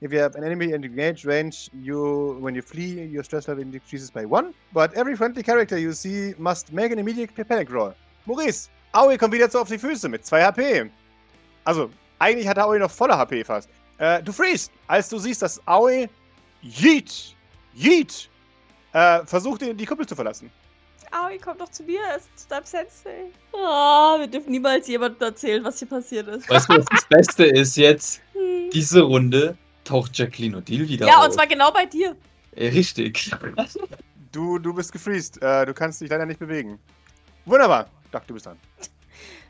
[0.00, 3.64] If you have an enemy in engaged range, you when you flee, your stress level
[3.64, 4.54] decreases by one.
[4.72, 7.94] But every friendly character you see must make an immediate panic roll.
[8.26, 10.90] Maurice, Aoi kommt wieder so auf die Füße mit 2 HP.
[11.64, 13.68] Also, eigentlich hat Aoi noch volle HP fast.
[13.98, 16.08] Äh, du freest, als du siehst, dass Aoi
[16.62, 17.34] Yeet,
[17.74, 18.30] Yeet,
[18.92, 20.50] äh, versucht, die Kuppel zu verlassen.
[21.16, 23.26] Aoi, komm doch zu mir, es ist zu deinem Sensei.
[23.52, 26.50] Ah, wir dürfen niemals jemandem erzählen, was hier passiert ist.
[26.50, 28.20] Weißt du, was das Beste ist jetzt?
[28.34, 28.68] Hm.
[28.70, 31.26] Diese Runde taucht Jacqueline O'Deal wieder Ja, auf.
[31.26, 32.16] und zwar genau bei dir.
[32.56, 33.30] Äh, Richtig.
[34.32, 35.40] Du, du bist gefreezed.
[35.40, 36.80] Äh, du kannst dich leider nicht bewegen.
[37.44, 37.88] Wunderbar.
[38.10, 38.58] Doc, du bist dran.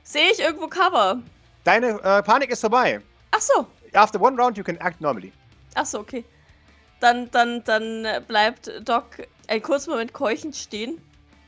[0.02, 1.22] Sehe ich irgendwo Cover?
[1.64, 3.00] Deine äh, Panik ist vorbei.
[3.30, 3.66] Ach so.
[3.94, 5.32] After one round, you can act normally.
[5.74, 6.24] Ach so, okay.
[7.00, 11.00] Dann, dann, dann äh, bleibt Doc einen kurzen Moment keuchend stehen.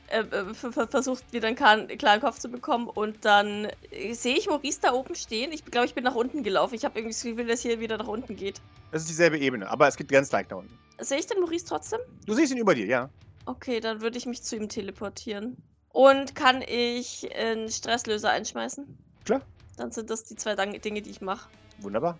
[0.09, 4.13] Äh, äh, ver- ver- versucht wieder einen klaren, klaren Kopf zu bekommen und dann äh,
[4.13, 5.51] sehe ich Maurice da oben stehen.
[5.51, 6.75] Ich glaube, ich bin nach unten gelaufen.
[6.75, 8.61] Ich habe irgendwie das Gefühl, dass hier wieder nach unten geht.
[8.91, 10.77] Das ist dieselbe Ebene, aber es geht ganz leicht nach unten.
[10.99, 11.99] Sehe ich den Maurice trotzdem?
[12.25, 13.09] Du siehst ihn über dir, ja.
[13.45, 15.57] Okay, dann würde ich mich zu ihm teleportieren.
[15.89, 18.85] Und kann ich einen Stresslöser einschmeißen?
[19.25, 19.41] Klar.
[19.75, 21.49] Dann sind das die zwei Dinge, die ich mache.
[21.79, 22.17] Wunderbar.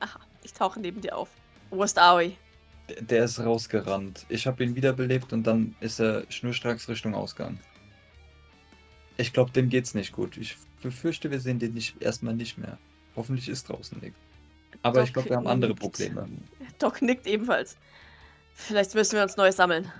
[0.00, 1.28] Aha, ich tauche neben dir auf.
[1.70, 2.36] Wo ist Aoi?
[3.00, 4.26] Der- ist rausgerannt.
[4.28, 7.58] Ich habe ihn wiederbelebt und dann ist er schnurstracks Richtung Ausgang.
[9.16, 10.36] Ich glaube, dem geht's nicht gut.
[10.36, 12.78] Ich befürchte, wir sehen den nicht, erstmal nicht mehr.
[13.16, 14.18] Hoffentlich ist draußen nichts.
[14.82, 15.82] Aber ich glaube, wir haben andere Nickt.
[15.82, 16.28] Probleme.
[16.78, 17.76] Doc nickt ebenfalls.
[18.54, 19.90] Vielleicht müssen wir uns neu sammeln.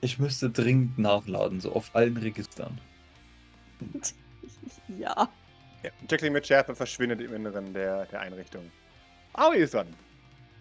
[0.00, 2.80] Ich müsste dringend nachladen, so auf allen Registern.
[4.88, 5.28] Ja.
[5.82, 5.90] Ja.
[6.08, 8.70] Jacqueline mit Schärfe verschwindet im Inneren der, der Einrichtung.
[9.34, 9.86] Aoi ist dran.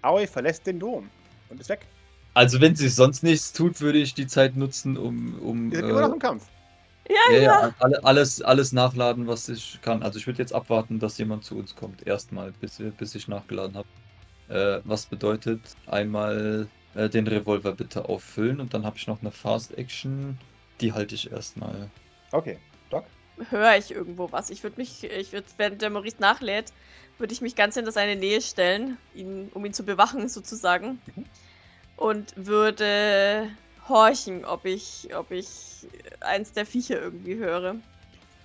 [0.01, 1.09] Aoi verlässt den Dom
[1.53, 1.87] und ist weg.
[2.33, 5.39] Also, wenn sie sonst nichts tut, würde ich die Zeit nutzen, um.
[5.39, 6.47] um Wir sind äh, immer noch im Kampf.
[7.07, 7.43] Ja, ja, ja.
[7.43, 10.03] ja, alle, alles, alles nachladen, was ich kann.
[10.03, 12.07] Also, ich würde jetzt abwarten, dass jemand zu uns kommt.
[12.07, 13.87] Erstmal, bis, bis ich nachgeladen habe.
[14.49, 19.31] Äh, was bedeutet, einmal äh, den Revolver bitte auffüllen und dann habe ich noch eine
[19.31, 20.37] Fast Action.
[20.81, 21.89] Die halte ich erstmal.
[22.31, 22.59] Okay.
[22.89, 23.05] Doc?
[23.49, 24.49] Höre ich irgendwo was?
[24.49, 26.71] Ich würde mich, ich würde, während der Maurice nachlädt,
[27.17, 31.01] würde ich mich ganz in seine Nähe stellen, ihn, um ihn zu bewachen sozusagen.
[31.15, 31.25] Mhm.
[31.95, 33.49] Und würde
[33.87, 35.87] horchen, ob ich, ob ich
[36.21, 37.75] eins der Viecher irgendwie höre.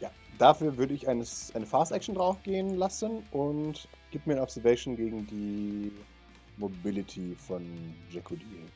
[0.00, 0.10] Ja.
[0.38, 5.26] Dafür würde ich eines, eine Fast Action draufgehen lassen und gib mir ein Observation gegen
[5.26, 5.92] die
[6.56, 7.64] Mobility von
[8.10, 8.66] Jacodil.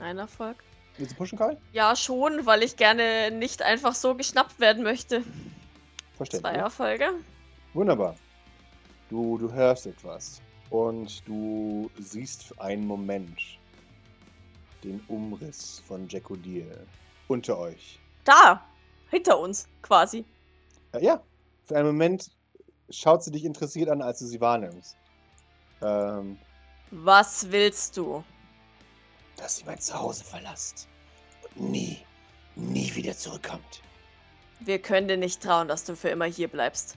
[0.00, 0.56] Ein Erfolg.
[0.96, 1.56] Willst du pushen, Karl?
[1.72, 5.22] Ja, schon, weil ich gerne nicht einfach so geschnappt werden möchte.
[6.16, 6.52] Verständlich.
[6.52, 7.10] Zwei Erfolge.
[7.72, 8.16] Wunderbar.
[9.08, 10.40] Du, du hörst etwas
[10.70, 13.38] und du siehst für einen Moment
[14.84, 16.86] den Umriss von Jacodil
[17.26, 17.98] unter euch.
[18.24, 18.64] Da!
[19.10, 20.24] Hinter uns, quasi.
[20.92, 21.22] Äh, ja,
[21.64, 22.30] für einen Moment
[22.90, 24.96] schaut sie dich interessiert an, als du sie wahrnimmst.
[25.82, 26.36] Ähm,
[26.90, 28.22] Was willst du?
[29.38, 30.88] dass sie mein Zuhause verlasst
[31.54, 31.98] und nie,
[32.56, 33.82] nie wieder zurückkommt.
[34.58, 36.96] Wir können dir nicht trauen, dass du für immer hier bleibst.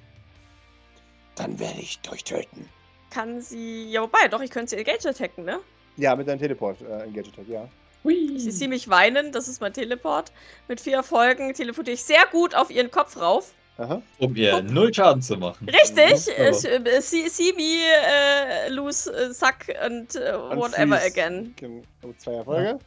[1.36, 2.68] Dann werde ich euch töten.
[3.10, 3.90] Kann sie.
[3.92, 5.60] Ja, wobei, doch, ich könnte sie Engage attacken, ne?
[5.98, 7.68] Ja, mit deinem Teleport äh, Engage Attack, ja.
[8.04, 10.32] Ich sehe mich weinen, das ist mein Teleport.
[10.68, 13.52] Mit vier Erfolgen teleportiere ich sehr gut auf ihren Kopf rauf.
[13.78, 14.02] Aha.
[14.20, 15.68] Um ihr null Schaden zu machen.
[15.70, 20.98] Richtig, Ja, äh, äh, see, see me äh, lose äh, suck and äh, Und whatever
[20.98, 21.06] freeze.
[21.22, 21.56] again.
[22.02, 22.80] Um Zwei Erfolge.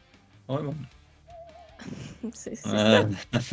[0.47, 0.87] Oh, Mann.
[2.33, 2.69] Siehste?
[2.69, 3.51] Äh, Es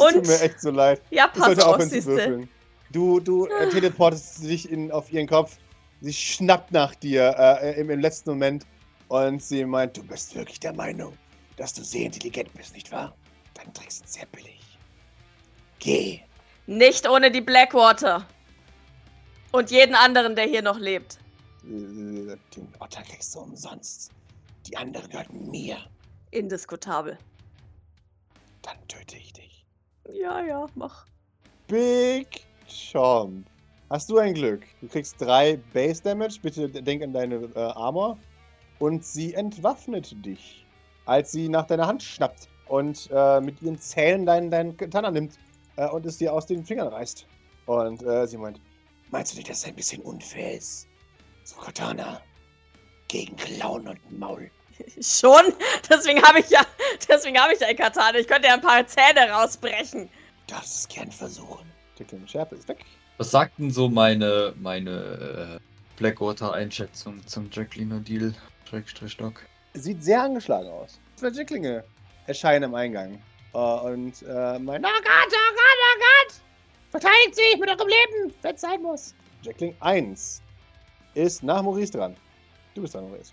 [0.00, 1.00] Und- tut mir echt so leid.
[1.10, 2.48] Ja, Ich pass sollte auf, siehste.
[2.92, 5.58] Du, du äh, teleportest dich in, auf ihren Kopf.
[6.00, 8.66] Sie schnappt nach dir äh, im, im letzten Moment
[9.08, 11.16] und sie meint, du bist wirklich der Meinung,
[11.56, 13.16] dass du sehr intelligent bist, nicht wahr?
[13.54, 14.60] Dein Trick sind sehr billig.
[15.78, 16.20] Geh.
[16.66, 18.26] Nicht ohne die Blackwater.
[19.52, 21.18] Und jeden anderen, der hier noch lebt.
[21.64, 24.10] Äh, Den Otter kriegst du umsonst.
[24.66, 25.78] Die anderen gehörten mir.
[26.30, 27.18] Indiskutabel.
[28.62, 29.64] Dann töte ich dich.
[30.12, 31.06] Ja, ja, mach.
[31.68, 33.46] Big Chomp.
[33.88, 34.62] Hast du ein Glück?
[34.80, 36.38] Du kriegst drei Base Damage.
[36.42, 38.18] Bitte denk an deine äh, Armor.
[38.78, 40.66] Und sie entwaffnet dich,
[41.04, 45.38] als sie nach deiner Hand schnappt und äh, mit ihren Zähnen deinen, deinen Katana nimmt
[45.76, 47.26] äh, und es dir aus den Fingern reißt.
[47.66, 48.60] Und äh, sie meint,
[49.10, 50.88] meinst du nicht, dass es ein bisschen unfair ist?
[51.44, 52.20] So Katana
[53.08, 54.50] gegen Klauen und Maul.
[55.00, 55.52] Schon?
[55.88, 56.66] Deswegen habe ich ja,
[57.08, 58.18] deswegen habe ich ein Katana.
[58.18, 60.08] Ich könnte ja ein paar Zähne rausbrechen.
[60.46, 61.75] Du darfst es gern versuchen.
[61.98, 62.84] Die kleine Schärpe ist weg.
[63.16, 65.60] was sagt denn so meine, meine äh,
[65.98, 68.34] Blackwater-Einschätzung zum Jacqueline O'Deal?
[68.68, 69.42] Schrägstrich Doc.
[69.74, 70.98] Sieht sehr angeschlagen aus.
[71.16, 71.84] Zwei Jacklinge
[72.26, 73.22] erscheinen am Eingang.
[73.54, 76.34] Äh, und äh, mein Oh Gott, oh Gott, oh Gott!
[76.90, 79.14] Verteidigt sie mit eurem Leben, wenn es sein muss.
[79.42, 80.42] Jackling 1
[81.14, 82.16] ist nach Maurice dran.
[82.74, 83.32] Du bist dran, Maurice.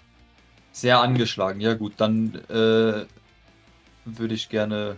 [0.72, 1.60] Sehr angeschlagen.
[1.60, 3.06] Ja gut, dann äh,
[4.06, 4.98] würde ich gerne,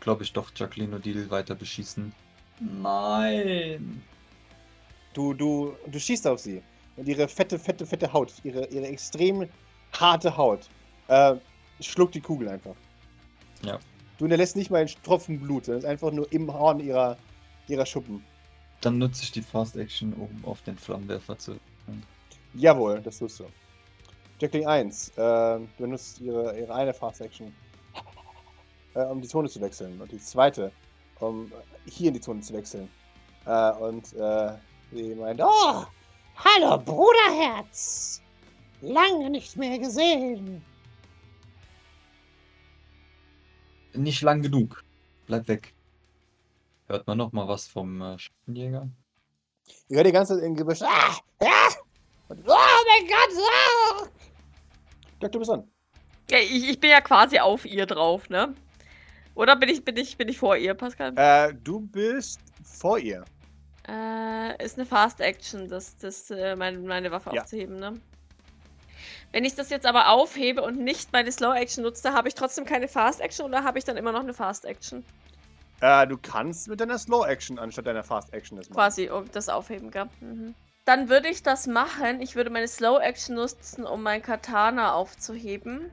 [0.00, 2.12] glaube ich, doch Jacqueline O'Deal weiter beschießen.
[2.60, 4.02] Nein.
[5.14, 6.62] Du, du, du schießt auf sie.
[6.96, 9.48] Und ihre fette, fette, fette Haut, ihre, ihre extrem
[9.92, 10.68] harte Haut,
[11.08, 11.36] äh,
[11.80, 12.74] schluckt die Kugel einfach.
[13.62, 13.78] Ja.
[14.18, 17.16] Du hinterlässt nicht mal einen Tropfen Blut, sondern es ist einfach nur im Horn ihrer,
[17.68, 18.24] ihrer Schuppen.
[18.80, 21.56] Dann nutze ich die Fast Action, um auf den Flammenwerfer zu.
[22.54, 23.44] Jawohl, das tust du.
[24.40, 27.52] Jackling 1, äh, du benutzt ihre, ihre eine Fast Action,
[28.94, 30.00] äh, um die Zone zu wechseln.
[30.00, 30.72] Und die zweite,
[31.20, 31.52] um
[31.86, 32.88] hier in die Zone zu wechseln.
[33.46, 34.52] Äh, und äh,
[34.92, 35.84] sie meint, oh,
[36.36, 38.22] hallo Bruderherz.
[38.80, 40.64] Lange nicht mehr gesehen.
[43.94, 44.84] Nicht lang genug.
[45.26, 45.74] Bleib weg.
[46.86, 48.88] Hört man noch mal was vom äh, Schattenjäger?
[49.88, 50.82] ihr hört die ganze Zeit im Gebüsch.
[50.82, 51.16] Ah!
[51.40, 51.74] Ah,
[52.30, 53.42] oh mein Gott.
[53.42, 54.08] Ah.
[55.20, 55.70] Jack, du bist an.
[56.30, 58.54] Ja, ich, ich bin ja quasi auf ihr drauf, ne?
[59.38, 61.12] Oder bin ich, bin ich, bin ich vor ihr, Pascal?
[61.16, 63.24] Äh, du bist vor ihr.
[63.86, 67.42] Äh, ist eine Fast Action, das, das, äh, meine, meine Waffe Ja.
[67.42, 68.00] aufzuheben, ne?
[69.30, 72.64] Wenn ich das jetzt aber aufhebe und nicht meine Slow Action nutze, habe ich trotzdem
[72.64, 75.04] keine Fast Action oder habe ich dann immer noch eine Fast Action?
[75.80, 78.76] Äh, du kannst mit deiner Slow Action anstatt deiner Fast Action das machen.
[78.76, 80.06] Quasi um das aufheben, gell?
[80.20, 80.56] Mhm.
[80.84, 82.20] Dann würde ich das machen.
[82.20, 85.92] Ich würde meine Slow Action nutzen, um mein Katana aufzuheben.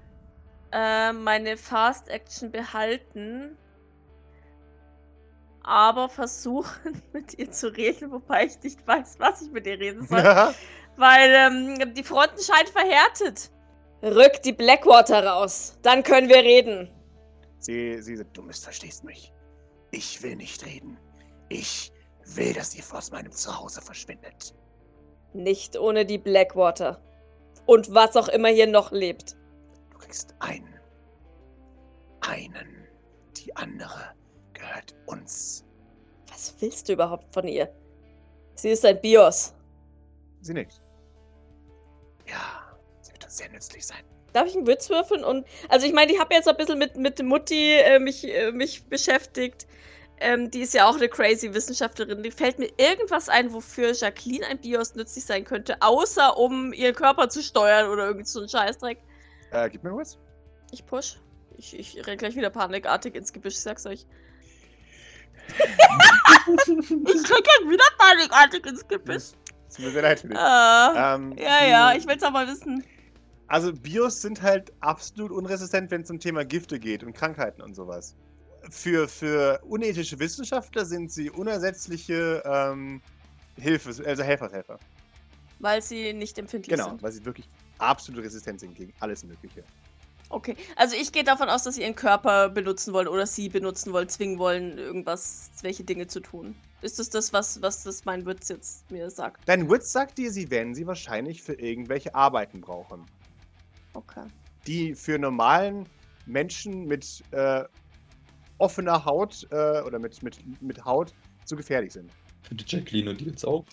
[0.71, 3.57] Äh, meine Fast Action behalten.
[5.63, 10.05] Aber versuchen, mit ihr zu reden, wobei ich nicht weiß, was ich mit ihr reden
[10.05, 10.23] soll.
[10.97, 13.51] Weil ähm, die Fronten scheinen verhärtet.
[14.03, 15.77] Rück die Blackwater raus.
[15.81, 16.89] Dann können wir reden.
[17.59, 19.33] sie, sie sagt, du missverstehst mich.
[19.91, 20.97] Ich will nicht reden.
[21.49, 21.91] Ich
[22.25, 24.53] will, dass ihr aus meinem Zuhause verschwindet.
[25.33, 27.01] Nicht ohne die Blackwater.
[27.65, 29.35] Und was auch immer hier noch lebt.
[29.95, 30.77] Du kriegst einen.
[32.19, 32.87] Einen.
[33.37, 34.13] Die andere
[34.53, 35.63] gehört uns.
[36.29, 37.73] Was willst du überhaupt von ihr?
[38.55, 39.53] Sie ist ein Bios.
[40.41, 40.81] Sie nicht.
[42.27, 44.03] Ja, sie wird uns sehr nützlich sein.
[44.33, 45.23] Darf ich einen Witz würfeln?
[45.23, 48.51] Und, also ich meine, ich habe jetzt ein bisschen mit, mit Mutti äh, mich, äh,
[48.51, 49.65] mich beschäftigt.
[50.19, 52.21] Ähm, die ist ja auch eine crazy Wissenschaftlerin.
[52.21, 56.95] Die fällt mir irgendwas ein, wofür Jacqueline ein Bios nützlich sein könnte, außer um ihren
[56.95, 58.97] Körper zu steuern oder irgend so ein Scheißdreck.
[59.55, 60.17] Äh, gib mir was.
[60.71, 61.19] Ich push.
[61.57, 64.05] Ich, ich renn gleich wieder panikartig ins Gebüsch, ich sag's euch.
[65.47, 69.31] ich renn gleich wieder panikartig ins Gebüsch.
[69.67, 70.37] Es tut mir sehr leid für dich.
[70.37, 72.83] Ah, Ähm, ja, ja, ich will's aber wissen.
[73.47, 77.75] Also Bios sind halt absolut unresistent, wenn es um Thema Gifte geht und Krankheiten und
[77.75, 78.15] sowas.
[78.71, 83.01] Für, für unethische Wissenschaftler sind sie unersetzliche ähm,
[83.57, 84.79] Hilfe, also Helfershelfer.
[85.59, 87.03] Weil sie nicht empfindlich Genau, sind.
[87.03, 89.63] weil sie wirklich absolut resistent sind gegen alles Mögliche.
[90.29, 93.93] Okay, also ich gehe davon aus, dass sie ihren Körper benutzen wollen oder sie benutzen
[93.93, 96.55] wollen, zwingen wollen, irgendwas, welche Dinge zu tun.
[96.81, 99.47] Ist das das, was, was das mein Witz jetzt mir sagt?
[99.47, 103.05] Dein Witz sagt dir, sie werden sie wahrscheinlich für irgendwelche Arbeiten brauchen,
[103.93, 104.25] Okay.
[104.65, 105.87] die für normalen
[106.25, 107.63] Menschen mit äh,
[108.57, 111.13] offener Haut äh, oder mit, mit, mit Haut
[111.45, 112.11] zu gefährlich sind.
[112.41, 113.63] Für die Jacqueline und die jetzt auch.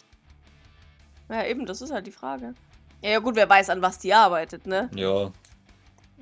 [1.31, 2.55] Ja, eben, das ist halt die Frage.
[3.03, 4.91] Ja, ja, gut, wer weiß, an was die arbeitet, ne?
[4.95, 5.33] Ja,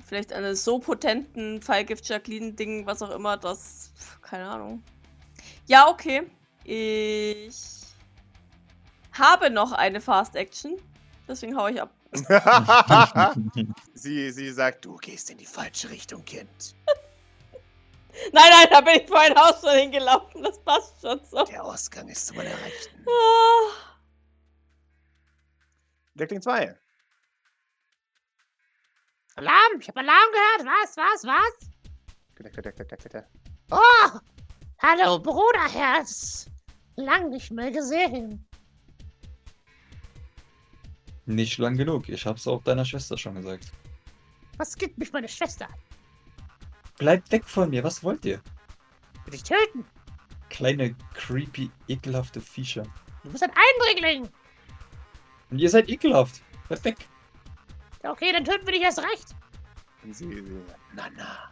[0.03, 3.93] Vielleicht an so potenten Fallgift-Jacqueline-Ding, was auch immer, das.
[4.21, 4.83] Keine Ahnung.
[5.67, 6.23] Ja, okay.
[6.65, 7.55] Ich
[9.13, 10.75] habe noch eine Fast Action.
[11.29, 11.91] Deswegen hau ich ab.
[13.93, 16.49] sie, sie sagt, du gehst in die falsche Richtung, Kind.
[18.33, 20.43] Nein, nein, da bin ich vorhin auch schon hingelaufen.
[20.43, 21.45] Das passt schon so.
[21.45, 23.05] Der Ausgang ist zu meiner Rechten.
[26.21, 26.75] Jackling 2.
[29.37, 30.67] Alarm, ich habe Alarm gehört.
[30.67, 31.69] Was, was, was?
[32.35, 33.27] Klitter, klitter, klitter, klitter.
[33.71, 34.19] Oh,
[34.83, 36.45] hallo Bruderherz.
[36.95, 38.47] Lang nicht mehr gesehen.
[41.25, 42.07] nicht lang genug.
[42.07, 43.71] Ich hab's auch deiner Schwester schon gesagt.
[44.57, 45.67] Was gibt mich meine Schwester?
[46.99, 48.39] Bleibt weg von mir, was wollt ihr?
[49.25, 49.85] Will ich töten?
[50.49, 52.83] Kleine, creepy, ekelhafte Viecher.
[53.23, 54.29] Du bist ein Eindringling.
[55.51, 56.41] Und ihr seid ekelhaft.
[56.67, 56.97] Bleibt weg.
[58.03, 59.35] Ja, okay, dann töten wir dich erst recht.
[60.03, 60.61] Und sie, sie
[60.95, 61.51] na, na.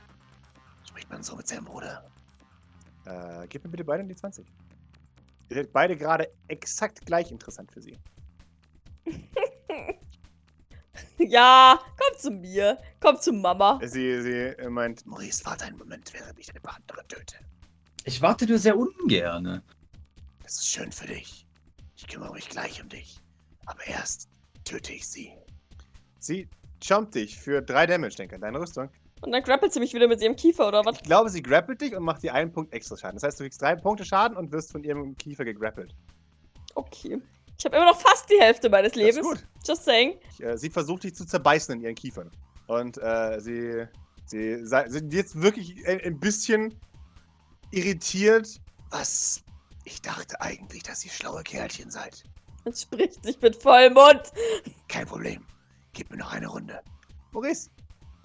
[0.87, 2.09] Spricht man so mit seinem Bruder?
[3.05, 4.47] Äh, gib mir bitte beide die 20.
[5.49, 7.97] Ihr seid beide gerade exakt gleich interessant für sie.
[11.17, 12.77] Ja, komm zu mir.
[12.99, 13.79] Komm zu Mama.
[13.83, 17.35] Sie, sie äh, meint, Maurice, warte einen Moment, während ich deine Partnerin töte.
[18.05, 19.61] Ich warte nur sehr ungern.
[20.43, 21.45] Das ist schön für dich.
[21.97, 23.19] Ich kümmere mich gleich um dich.
[23.69, 24.27] Aber erst
[24.65, 25.31] töte ich sie.
[26.19, 26.47] Sie
[26.81, 28.89] jumpt dich für 3 Damage, denke an deine Rüstung.
[29.21, 30.95] Und dann grappelt sie mich wieder mit ihrem Kiefer, oder was?
[30.97, 33.15] Ich glaube, sie grappelt dich und macht dir einen Punkt extra Schaden.
[33.17, 35.93] Das heißt, du kriegst drei Punkte Schaden und wirst von ihrem Kiefer gegrappelt.
[36.75, 37.21] Okay.
[37.57, 39.27] Ich habe immer noch fast die Hälfte meines Das ist Lebens.
[39.27, 39.45] gut.
[39.67, 40.17] Just saying.
[40.31, 42.31] Ich, äh, sie versucht dich zu zerbeißen in ihren Kiefern.
[42.67, 43.87] Und äh, sie
[44.25, 46.79] Sie sind jetzt wirklich ein, ein bisschen
[47.71, 48.61] irritiert.
[48.91, 49.43] Was?
[49.85, 52.23] Ich dachte eigentlich, dass ihr schlaue Kerlchen seid.
[52.73, 54.21] Spricht sich mit Vollmond.
[54.87, 55.43] Kein Problem.
[55.93, 56.79] Gib mir noch eine Runde.
[57.31, 57.69] Maurice?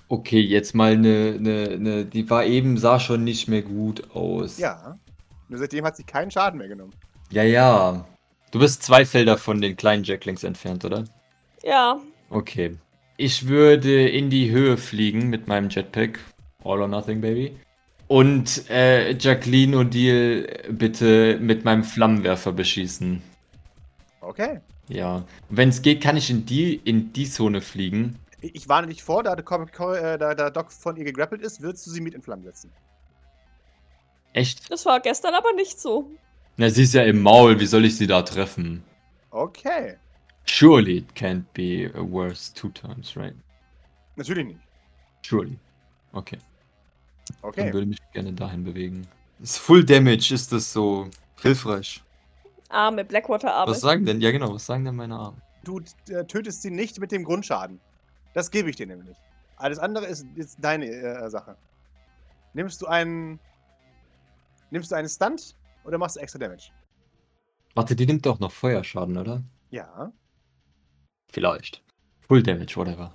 [0.09, 2.05] Okay, jetzt mal eine, eine, eine.
[2.05, 4.59] Die war eben, sah schon nicht mehr gut aus.
[4.59, 4.99] Ja.
[5.49, 6.95] Nur seitdem hat sie keinen Schaden mehr genommen.
[7.31, 8.07] Ja, ja.
[8.51, 11.05] Du bist zwei Felder von den kleinen Jacklings entfernt, oder?
[11.63, 12.01] Ja.
[12.31, 12.77] Okay.
[13.17, 16.19] Ich würde in die Höhe fliegen mit meinem Jetpack.
[16.63, 17.57] All or nothing, baby.
[18.07, 23.23] Und äh, Jacqueline O'Deal bitte mit meinem Flammenwerfer beschießen.
[24.25, 24.61] Okay.
[24.89, 25.25] Ja.
[25.49, 28.18] Wenn es geht, kann ich in die, in die Zone fliegen.
[28.41, 31.87] Ich, warne dich vor, da, der äh, da, da Doc von ihr gegrappelt ist, würdest
[31.87, 32.70] du sie mit in Flammen setzen.
[34.35, 34.70] Echt?
[34.70, 36.11] Das war gestern aber nicht so.
[36.57, 37.59] Na, sie ist ja im Maul.
[37.59, 38.83] Wie soll ich sie da treffen?
[39.31, 39.97] Okay.
[40.47, 43.35] Surely it can't be worse two times, right?
[44.16, 44.61] Natürlich nicht.
[45.25, 45.59] Surely.
[46.12, 46.39] Okay.
[47.41, 47.72] Dann Okay.
[47.72, 49.07] würde mich gerne dahin bewegen.
[49.41, 51.09] Ist Full Damage, ist das so
[51.41, 52.04] hilfreich?
[52.75, 53.70] Arme, Blackwater-Arme.
[53.70, 54.20] Was sagen denn?
[54.20, 55.41] Ja, genau, was sagen denn meine Arme?
[55.64, 57.81] Du äh, tötest sie nicht mit dem Grundschaden.
[58.35, 59.16] Das gebe ich dir nämlich.
[59.57, 61.57] Alles andere ist, ist deine äh, Sache.
[62.53, 63.39] Nimmst du einen.
[64.70, 66.70] Nimmst du einen Stunt oder machst du extra Damage?
[67.75, 69.43] Warte, die nimmt doch noch Feuerschaden, oder?
[69.70, 70.12] Ja.
[71.31, 71.83] Vielleicht.
[72.20, 73.14] Full Damage, whatever.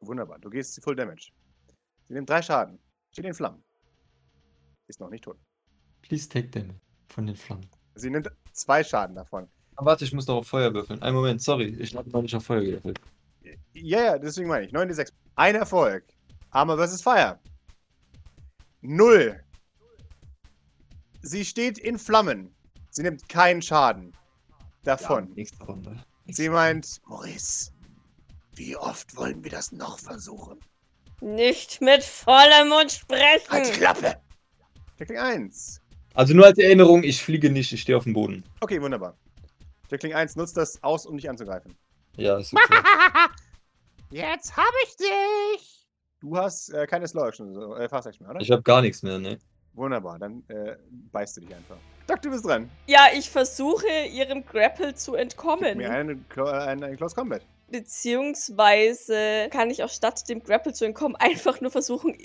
[0.00, 0.38] Wunderbar.
[0.38, 1.32] Du gehst Full Damage.
[2.08, 2.78] Sie nimmt drei Schaden.
[3.12, 3.62] Steht in Flammen.
[4.86, 5.38] Ist noch nicht tot.
[6.02, 7.66] Please take damage von den Flammen.
[7.94, 9.48] Sie nimmt zwei Schaden davon.
[9.76, 11.02] Ah, warte, ich muss doch auf Feuer würfeln.
[11.02, 11.76] Einen Moment, sorry.
[11.80, 13.00] Ich habe noch nicht auf Feuer gewürfelt.
[13.72, 14.72] Ja, ja, deswegen meine ich.
[14.72, 15.12] 9 6.
[15.34, 16.04] Ein Erfolg.
[16.50, 17.02] Armor vs.
[17.02, 17.38] Fire.
[18.80, 19.42] Null.
[21.22, 22.54] Sie steht in Flammen.
[22.90, 24.12] Sie nimmt keinen Schaden
[24.84, 25.32] davon.
[25.34, 25.96] nächste Runde.
[26.26, 27.72] Sie meint, Maurice,
[28.54, 30.60] wie oft wollen wir das noch versuchen?
[31.20, 33.50] Nicht mit vollem Mund sprechen.
[33.50, 34.16] Halt die Klappe!
[34.98, 35.80] Jackling 1.
[36.14, 38.44] Also nur als Erinnerung, ich fliege nicht, ich stehe auf dem Boden.
[38.60, 39.16] Okay, wunderbar.
[39.90, 41.74] Jackling 1 nutzt das aus, um dich anzugreifen.
[42.16, 42.74] Ja, ist okay.
[44.10, 45.86] Jetzt hab ich dich!
[46.20, 48.40] Du hast äh, keine Slow Action, so, äh, Fast Action mehr, oder?
[48.40, 49.38] ich habe gar nichts mehr, ne?
[49.74, 50.76] Wunderbar, dann äh,
[51.10, 51.76] beißt du dich einfach.
[52.06, 52.70] Doc, du bist dran.
[52.86, 55.76] Ja, ich versuche ihrem Grapple zu Gib entkommen.
[55.78, 57.42] mir einen, Clo- äh, einen, einen Close Combat.
[57.68, 62.16] Beziehungsweise kann ich auch statt dem Grapple zu entkommen einfach nur versuchen,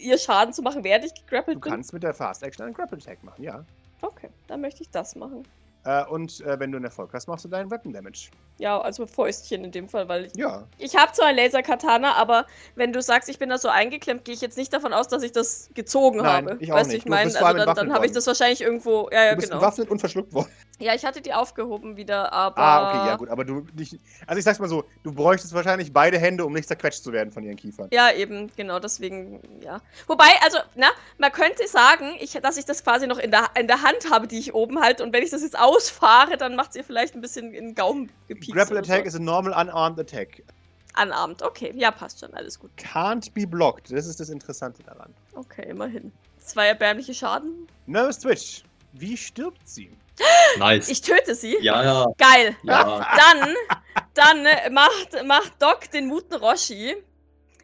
[0.00, 1.72] ihr Schaden zu machen, während ich gegrappelt Du bin.
[1.72, 3.64] kannst mit der Fast Action einen Grapple Attack machen, ja.
[4.00, 5.42] Okay, dann möchte ich das machen.
[5.84, 8.30] Äh, und äh, wenn du einen Erfolg hast, machst du deinen Weapon Damage.
[8.58, 10.36] Ja, also Fäustchen in dem Fall, weil ich.
[10.36, 10.66] Ja.
[10.76, 14.34] Ich habe zwar ein Laser-Katana, aber wenn du sagst, ich bin da so eingeklemmt, gehe
[14.34, 16.56] ich jetzt nicht davon aus, dass ich das gezogen Nein, habe.
[16.60, 16.98] ich auch weißt du, nicht.
[16.98, 19.08] ich Du meine, bist also dann, dann habe ich das wahrscheinlich irgendwo.
[19.12, 19.60] Ja, ja, du bist genau.
[19.60, 20.48] bewaffnet und verschluckt worden.
[20.80, 22.58] Ja, ich hatte die aufgehoben wieder, aber.
[22.58, 23.98] Ah, okay, ja gut, aber du nicht.
[24.26, 27.32] Also ich sag's mal so, du bräuchtest wahrscheinlich beide Hände, um nicht zerquetscht zu werden
[27.32, 27.88] von ihren Kiefern.
[27.92, 29.80] Ja, eben, genau, deswegen, ja.
[30.06, 30.86] Wobei, also, na,
[31.18, 34.28] man könnte sagen, ich, dass ich das quasi noch in der, in der Hand habe,
[34.28, 37.20] die ich oben halte, und wenn ich das jetzt ausfahre, dann macht ihr vielleicht ein
[37.20, 38.54] bisschen in den Gaumen gepiekst.
[38.54, 39.08] Grapple Attack so.
[39.08, 40.44] is a normal unarmed attack.
[40.94, 42.70] Anabend, okay, ja, passt schon, alles gut.
[42.78, 43.90] Can't be blocked.
[43.90, 45.12] Das ist das Interessante daran.
[45.34, 46.12] Okay, immerhin.
[46.38, 47.68] Zwei erbärmliche Schaden.
[47.86, 48.64] Nervous Twitch.
[48.92, 49.90] Wie stirbt sie?
[50.58, 50.88] Nice.
[50.88, 51.56] Ich töte sie.
[51.60, 52.56] ja, ja, Geil.
[52.62, 53.06] ja.
[53.16, 53.54] Dann,
[54.14, 56.96] dann macht, macht Doc den Muten Roshi.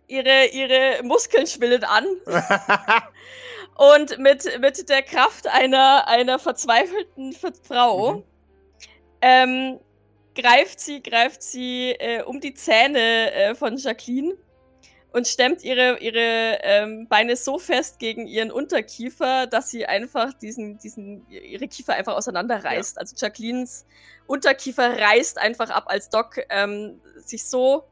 [0.06, 2.04] Ihre, ihre Muskeln schwillen an.
[3.76, 8.24] Und mit, mit der Kraft einer, einer verzweifelten Ver- Frau Mhm.
[9.22, 9.80] ähm,
[10.36, 14.34] greift sie, greift sie äh, um die Zähne äh, von Jacqueline
[15.14, 20.76] und stemmt ihre, ihre ähm, Beine so fest gegen ihren Unterkiefer, dass sie einfach diesen,
[20.78, 22.98] diesen, ihre Kiefer einfach auseinanderreißt.
[22.98, 23.86] Also Jacquelines
[24.26, 27.84] Unterkiefer reißt einfach ab, als Doc ähm, sich so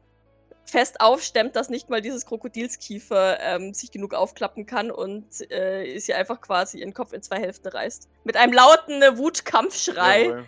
[0.65, 6.13] fest aufstemmt, dass nicht mal dieses Krokodilskiefer ähm, sich genug aufklappen kann und äh, sie
[6.13, 8.09] einfach quasi ihren Kopf in zwei Hälften reißt.
[8.25, 10.23] Mit einem lauten äh, Wutkampfschrei.
[10.23, 10.45] Jawohl.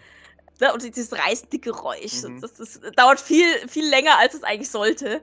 [0.59, 2.23] Ne, und dieses reißende Geräusch.
[2.23, 2.41] Mhm.
[2.41, 5.21] Das, das, dauert viel, viel länger, als es eigentlich sollte.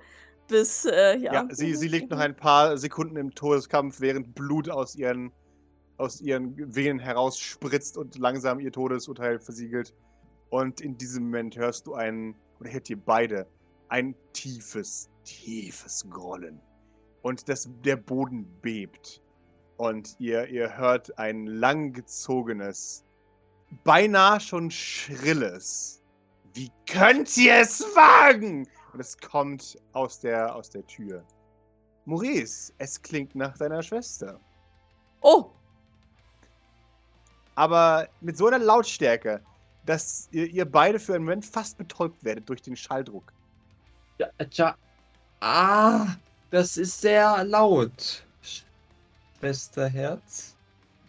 [0.53, 1.32] Bis, äh, ja.
[1.32, 5.32] Ja, sie, sie liegt noch ein paar Sekunden im Todeskampf, während Blut aus ihren,
[5.96, 9.94] aus ihren Venen herausspritzt und langsam ihr Todesurteil versiegelt.
[10.50, 13.46] Und in diesem Moment hörst du ein, oder hört ihr beide,
[13.88, 16.61] ein tiefes, tiefes Grollen.
[17.22, 19.22] Und das, der Boden bebt.
[19.78, 23.07] Und ihr, ihr hört ein langgezogenes,
[23.84, 26.03] beinahe schon schrilles.
[26.53, 28.68] Wie könnt ihr es wagen?
[28.93, 31.24] Und es kommt aus der, aus der Tür.
[32.05, 34.38] Maurice, es klingt nach deiner Schwester.
[35.20, 35.51] Oh,
[37.55, 39.40] Aber mit so einer Lautstärke,
[39.86, 43.32] dass ihr, ihr beide für einen Moment fast betäubt werdet durch den Schalldruck.
[44.18, 44.76] ja, tja.
[45.40, 46.07] Ah.
[46.53, 48.26] Das ist sehr laut.
[49.40, 50.55] Bester Herz.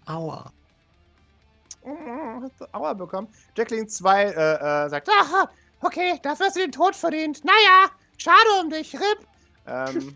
[0.06, 0.50] Aua.
[1.82, 3.28] Oh, hast du Aua bekommen.
[3.54, 5.50] Jacqueline 2 äh, äh, sagt, Aha,
[5.84, 7.44] okay, dafür hast du den Tod verdient.
[7.44, 9.28] Naja, schade um dich, Rip.
[9.68, 10.16] ähm,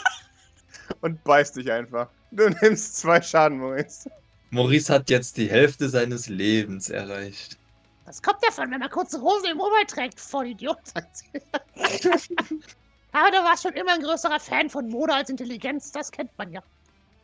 [1.00, 2.08] und beißt dich einfach.
[2.30, 4.10] Du nimmst zwei Schaden, Maurice.
[4.50, 7.58] Maurice hat jetzt die Hälfte seines Lebens erreicht.
[8.04, 11.26] Das kommt davon, wenn man kurze Hosen im Ober trägt, Vollidiot, sagt sie.
[13.12, 16.52] Aber du warst schon immer ein größerer Fan von Mode als Intelligenz, das kennt man
[16.52, 16.62] ja.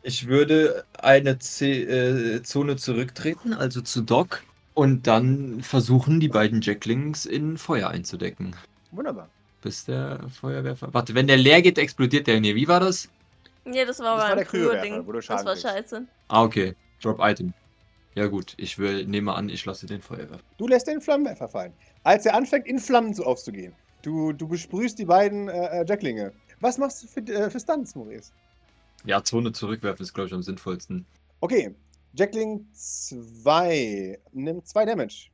[0.03, 4.43] Ich würde eine Z äh, Zone zurücktreten, also zu Doc,
[4.75, 8.55] und dann versuchen, die beiden Jacklings in Feuer einzudecken.
[8.91, 9.29] Wunderbar.
[9.61, 10.93] Bis der Feuerwerfer.
[10.93, 12.41] Warte, wenn der leer geht, explodiert der.
[12.41, 13.09] Nee, wie war das?
[13.65, 15.07] Ja, das war Das der Kryowerfer, Kryo-Ding.
[15.07, 15.63] wo du Das war kriegst.
[15.63, 16.05] scheiße.
[16.29, 16.75] Ah, okay.
[17.01, 17.53] Drop Item.
[18.15, 18.55] Ja, gut.
[18.57, 20.43] Ich will, nehme an, ich lasse den Feuerwerfer.
[20.59, 21.73] Du lässt den Flammenwerfer fallen.
[22.03, 26.33] Als er anfängt, in Flammen zu aufzugehen, du, du besprühst die beiden äh, äh, Jacklinge.
[26.61, 28.33] Was machst du für, äh, für Stunts, Maurice?
[29.05, 31.07] Ja, Zone zurückwerfen ist, glaube ich, am sinnvollsten.
[31.41, 31.75] Okay,
[32.15, 35.31] Jackling 2 nimmt 2 Damage.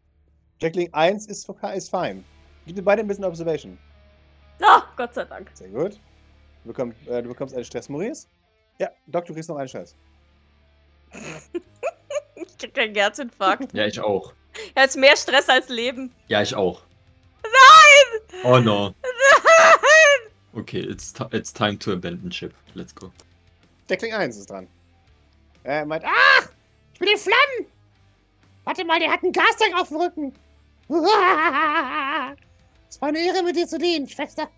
[0.61, 2.25] Jackling 1 ist, ist fine.
[2.67, 3.79] Gib dir beide ein bisschen Observation.
[4.63, 5.51] Ah, Gott sei Dank.
[5.55, 5.99] Sehr gut.
[6.63, 8.27] Du, bekomm, äh, du bekommst einen Stress, Maurice.
[8.79, 9.95] Ja, Doc, du kriegst noch einen Scheiß.
[12.41, 13.73] Ich krieg keinen Herzinfarkt.
[13.73, 14.33] Ja, ich auch.
[14.75, 16.13] Er hat mehr Stress als Leben.
[16.29, 16.83] Ja, ich auch.
[17.43, 18.43] Nein!
[18.45, 18.95] Oh no.
[19.03, 20.33] Nein!
[20.55, 22.55] Okay, it's, it's time to abandon ship.
[22.75, 23.13] Let's go.
[23.89, 24.69] Jackling 1 ist dran.
[25.63, 26.09] Er meint, ah,
[26.41, 26.49] Ach,
[26.99, 27.73] ich bin in Flammen.
[28.65, 30.33] Warte mal, der hat einen Gastank auf dem Rücken.
[32.91, 34.49] Es war eine Ehre, mit dir zu dienen, Schwester.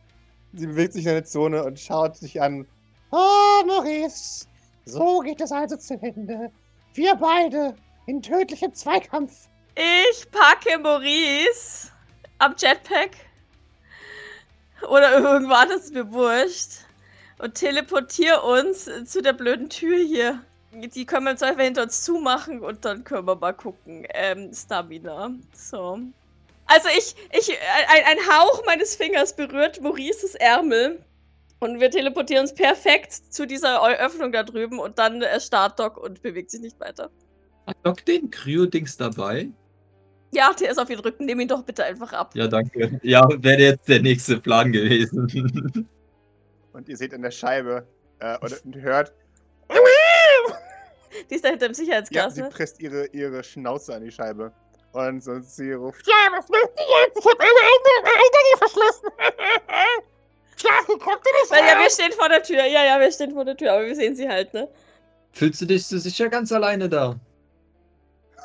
[0.52, 2.64] sie bewegt sich in eine Zone und schaut dich an.
[3.10, 4.46] Oh, Maurice.
[4.84, 6.52] So geht es also zu Ende.
[6.94, 7.74] Wir beide
[8.06, 9.48] in tödlichem Zweikampf.
[9.74, 11.90] Ich packe Maurice
[12.38, 13.16] am Jetpack.
[14.88, 16.84] Oder irgendwo anders, ist mir wurscht.
[17.38, 20.40] Und teleportiere uns zu der blöden Tür hier.
[20.72, 24.06] Die können wir im Zweifel hinter uns zumachen und dann können wir mal gucken.
[24.10, 25.32] Ähm, Stamina.
[25.52, 25.98] So.
[26.66, 31.04] Also ich, ich, ein, ein Hauch meines Fingers berührt Maurices Ärmel.
[31.58, 35.98] Und wir teleportieren uns perfekt zu dieser Öffnung da drüben und dann äh, Start Doc
[35.98, 37.10] und bewegt sich nicht weiter.
[37.66, 39.50] Hat Doc den Kryo-Dings dabei?
[40.32, 41.26] Ja, der ist auf ihren Rücken.
[41.26, 42.34] Nimm ihn doch bitte einfach ab.
[42.34, 42.98] Ja, danke.
[43.02, 45.86] Ja, wäre jetzt der nächste Plan gewesen.
[46.72, 47.86] Und ihr seht in der Scheibe
[48.20, 49.12] äh, und, und hört,
[51.30, 52.48] Die ist da hinter dem ja, Sicherheitsglas, sie ne?
[52.50, 54.52] presst ihre, ihre Schnauze an die Scheibe.
[54.92, 57.18] Und so sie ruft, Ja, was willst du jetzt?
[57.18, 59.08] Ich hab eine Eingänge verschlossen.
[60.56, 62.64] Schlafen konnte nicht Weil ja, wir stehen vor der Tür.
[62.66, 64.68] Ja, ja, wir stehen vor der Tür, aber wir sehen sie halt, ne?
[65.32, 67.14] Fühlst du dich so sicher ganz alleine da?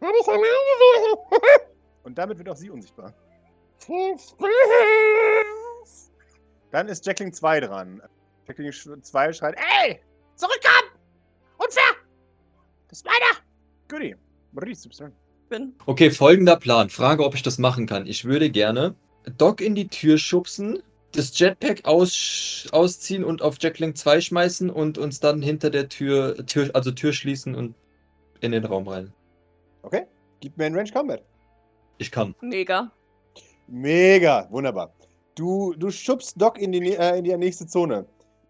[0.00, 1.18] Wenn ich alleine wäre.
[2.02, 3.14] und damit wird auch sie unsichtbar.
[6.70, 8.02] Dann ist Jackling 2 dran.
[8.46, 10.00] Jackling 2 schreit, Ey,
[10.36, 10.90] zurückkommen.
[11.58, 11.96] Unfair.
[12.88, 13.42] Das ist meiner.
[13.88, 14.16] Goodie.
[15.48, 15.74] Bin.
[15.84, 16.88] Okay, folgender Plan.
[16.88, 18.06] Frage, ob ich das machen kann.
[18.06, 18.94] Ich würde gerne
[19.36, 20.82] Doc in die Tür schubsen,
[21.12, 26.46] das Jetpack aus, ausziehen und auf Jackling 2 schmeißen und uns dann hinter der Tür,
[26.46, 27.74] Tür, also Tür schließen und
[28.40, 29.12] in den Raum rein.
[29.82, 30.06] Okay,
[30.40, 31.22] gib mir einen Range Combat.
[31.98, 32.34] Ich kann.
[32.40, 32.90] Mega.
[33.68, 34.92] Mega, wunderbar.
[35.34, 38.06] Du, du schubst Doc in die, äh, in die nächste Zone.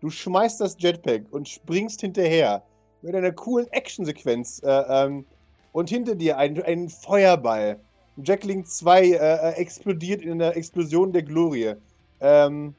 [0.06, 2.62] Du schmeißt das Jetpack und springst hinterher.
[3.02, 4.62] Mit einer coolen Actionsequenz.
[4.62, 5.24] Äh, ähm,
[5.72, 7.80] und hinter dir ein, ein Feuerball.
[8.22, 11.74] Jackling 2 äh, äh, explodiert in einer Explosion der Glorie.
[12.20, 12.76] Ähm,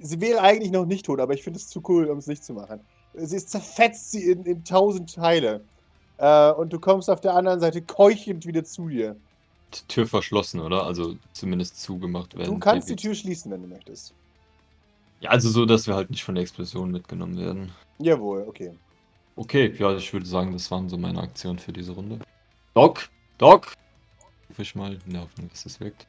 [0.00, 2.42] sie wäre eigentlich noch nicht tot, aber ich finde es zu cool, um es nicht
[2.42, 2.80] zu machen.
[3.14, 5.60] Sie ist zerfetzt sie in, in tausend Teile.
[6.18, 9.14] Äh, und du kommst auf der anderen Seite keuchend wieder zu dir.
[9.72, 10.86] Die Tür verschlossen, oder?
[10.86, 12.52] Also zumindest zugemacht werden.
[12.52, 14.12] Du kannst die Tür schließen, wenn du möchtest.
[15.20, 17.72] Ja, also so, dass wir halt nicht von der Explosion mitgenommen werden.
[17.98, 18.76] Jawohl, okay.
[19.36, 22.18] Okay, ja, ich würde sagen, das waren so meine Aktionen für diese Runde.
[22.74, 23.08] Doc,
[23.38, 23.72] Doc!
[24.48, 26.06] Ruf ich mal in der Hoffnung, dass es wirkt.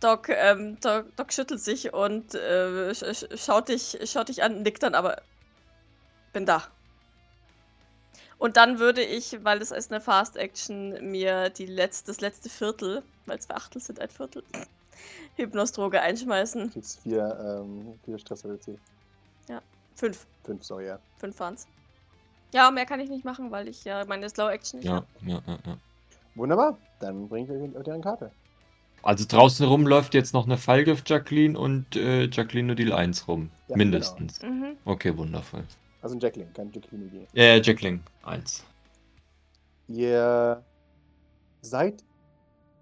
[0.00, 4.62] Doc, ähm, Doc, Doc schüttelt sich und äh, sch sch schaut, dich, schaut dich an,
[4.62, 5.22] nickt dann, aber
[6.32, 6.64] bin da.
[8.38, 12.50] Und dann würde ich, weil es ist eine Fast Action, mir die letzte, das letzte
[12.50, 14.44] Viertel, weil zwei Achtel sind ein Viertel,
[15.36, 16.70] Hypnosdroge einschmeißen.
[16.72, 18.78] Kriegst vier, ähm, vier Stress reduziert.
[19.96, 20.26] Fünf.
[20.44, 20.98] Fünf, sorry, ja.
[21.16, 21.66] Fünf waren's.
[22.52, 25.06] Ja, mehr kann ich nicht machen, weil ich ja meine Slow Action nicht Ja, hab.
[25.22, 25.76] ja, ja, ja.
[26.34, 26.76] Wunderbar.
[27.00, 28.30] Dann bringe ich euch deren Karte.
[29.02, 33.50] Also draußen rum läuft jetzt noch eine Fallgift Jacqueline und äh, Jacqueline Odile 1 rum.
[33.68, 34.42] Ja, Mindestens.
[34.42, 34.76] Mhm.
[34.84, 35.64] Okay, wundervoll.
[36.02, 37.26] Also ein Jackling, kein Jacqueline Idee.
[37.34, 38.64] Äh, Jacqueline 1.
[39.88, 40.62] Ihr
[41.62, 42.04] seid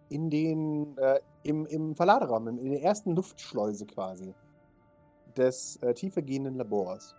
[0.09, 4.34] in den, äh, im, im Verladeraum, in, der ersten Luftschleuse quasi
[5.36, 7.14] des äh, tiefer gehenden Labors.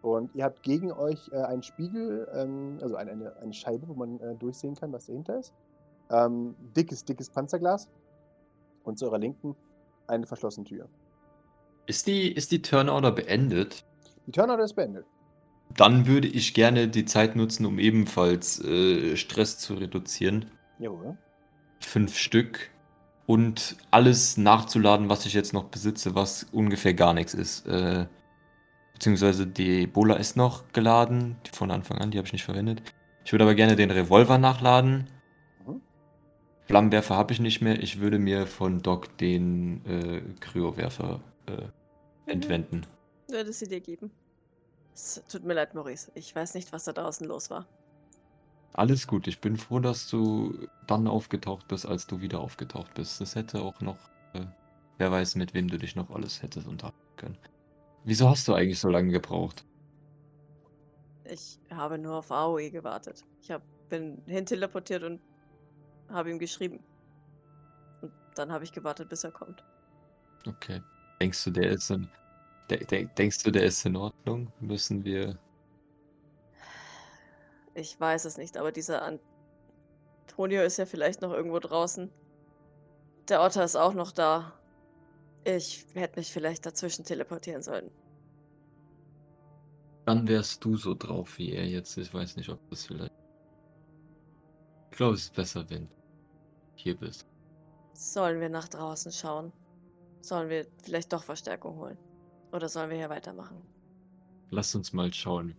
[0.00, 3.94] Und ihr habt gegen euch äh, einen Spiegel, ähm, also eine, eine, eine Scheibe, wo
[3.94, 5.52] man äh, durchsehen kann, was dahinter ist.
[6.10, 7.88] Ähm, dickes, dickes Panzerglas.
[8.84, 9.54] Und zu eurer Linken
[10.06, 10.88] eine verschlossene Tür.
[11.86, 13.84] Ist die, ist die Turnorder beendet?
[14.26, 15.06] Die Turnorder ist beendet.
[15.76, 20.50] Dann würde ich gerne die Zeit nutzen, um ebenfalls äh, Stress zu reduzieren.
[20.78, 21.18] Jawohl.
[21.80, 22.70] Fünf Stück.
[23.26, 27.66] Und alles nachzuladen, was ich jetzt noch besitze, was ungefähr gar nichts ist.
[27.66, 28.06] Äh,
[28.94, 32.82] beziehungsweise die Ebola ist noch geladen, die von Anfang an, die habe ich nicht verwendet.
[33.24, 35.10] Ich würde aber gerne den Revolver nachladen.
[35.66, 35.82] Mhm.
[36.64, 37.82] Flammenwerfer habe ich nicht mehr.
[37.82, 42.86] Ich würde mir von Doc den äh, Kryowerfer äh, entwenden.
[43.28, 44.10] Würde sie dir geben.
[44.94, 46.10] Es tut mir leid, Maurice.
[46.14, 47.66] Ich weiß nicht, was da draußen los war.
[48.74, 53.20] Alles gut, ich bin froh, dass du dann aufgetaucht bist, als du wieder aufgetaucht bist.
[53.20, 53.98] Das hätte auch noch,
[54.34, 54.46] äh,
[54.98, 57.38] wer weiß, mit wem du dich noch alles hättest unterhalten können.
[58.04, 59.64] Wieso hast du eigentlich so lange gebraucht?
[61.24, 63.24] Ich habe nur auf Aoi gewartet.
[63.42, 65.20] Ich hab, bin hinteleportiert und
[66.08, 66.80] habe ihm geschrieben.
[68.00, 69.64] Und dann habe ich gewartet, bis er kommt.
[70.46, 70.80] Okay.
[71.20, 72.08] Denkst du, der ist in,
[72.70, 74.52] de, de, denkst du, der ist in Ordnung?
[74.60, 75.38] Müssen wir.
[77.78, 79.02] Ich weiß es nicht, aber dieser
[80.26, 82.10] Antonio ist ja vielleicht noch irgendwo draußen.
[83.28, 84.52] Der Otter ist auch noch da.
[85.44, 87.88] Ich hätte mich vielleicht dazwischen teleportieren sollen.
[90.06, 91.96] Dann wärst du so drauf wie er jetzt.
[91.98, 93.14] Ich weiß nicht, ob das vielleicht.
[94.90, 95.94] Ich glaube, es ist besser, wenn du
[96.74, 97.28] hier bist.
[97.92, 99.52] Sollen wir nach draußen schauen?
[100.20, 101.98] Sollen wir vielleicht doch Verstärkung holen?
[102.50, 103.62] Oder sollen wir hier weitermachen?
[104.50, 105.54] Lass uns mal schauen.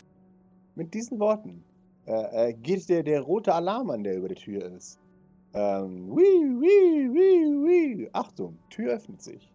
[0.75, 1.63] Mit diesen Worten
[2.09, 4.99] äh, äh, geht der, der rote Alarm an, der über der Tür ist.
[5.53, 8.09] Ähm, wii, wii, wii, wii.
[8.13, 9.51] Achtung, Tür öffnet sich.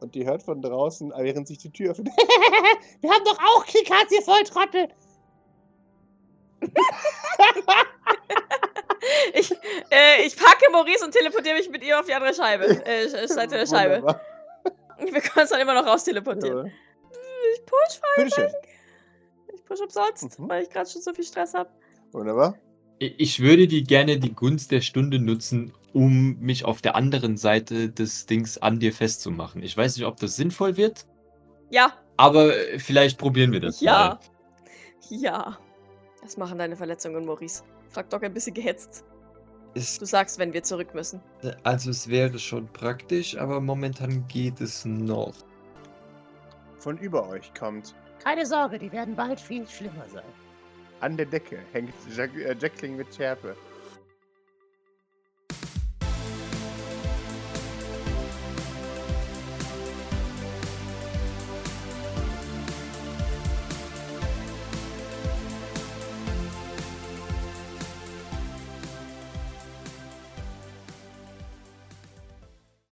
[0.00, 2.08] Und ihr hört von draußen, äh, während sich die Tür öffnet.
[3.00, 4.88] Wir haben doch auch Keycards, ihr Volltrottel.
[9.34, 9.50] ich,
[9.90, 12.64] äh, ich packe Maurice und teleportiere mich mit ihr auf die andere Scheibe.
[12.84, 14.02] Äh, Seite der Scheibe.
[14.02, 14.20] Wunderbar.
[14.98, 16.66] Wir können es dann immer noch raus teleportieren.
[16.66, 16.72] Ja.
[17.54, 18.52] Ich push, Bitteschön.
[19.54, 20.48] ich push umsonst, Mhm.
[20.48, 21.70] weil ich gerade schon so viel Stress habe.
[22.12, 22.54] Wunderbar.
[23.00, 27.90] Ich würde die gerne die Gunst der Stunde nutzen, um mich auf der anderen Seite
[27.90, 29.62] des Dings an dir festzumachen.
[29.62, 31.06] Ich weiß nicht, ob das sinnvoll wird,
[31.70, 34.18] Ja, aber äh, vielleicht probieren wir das ja,
[35.10, 35.58] ja.
[36.22, 37.62] Was machen deine Verletzungen, Maurice?
[37.90, 39.04] Fragt Doc ein bisschen gehetzt.
[39.04, 39.14] mal.
[39.74, 41.20] Es, Du sagst, wenn wir zurück müssen.
[41.62, 45.34] also es wäre schon praktisch, aber momentan geht es noch.
[46.78, 50.24] Von über euch kommt Keine Sorge, die werden bald viel schlimmer sein.
[51.00, 53.56] An der Decke hängt Jack, äh, Jackling mit Schärpe.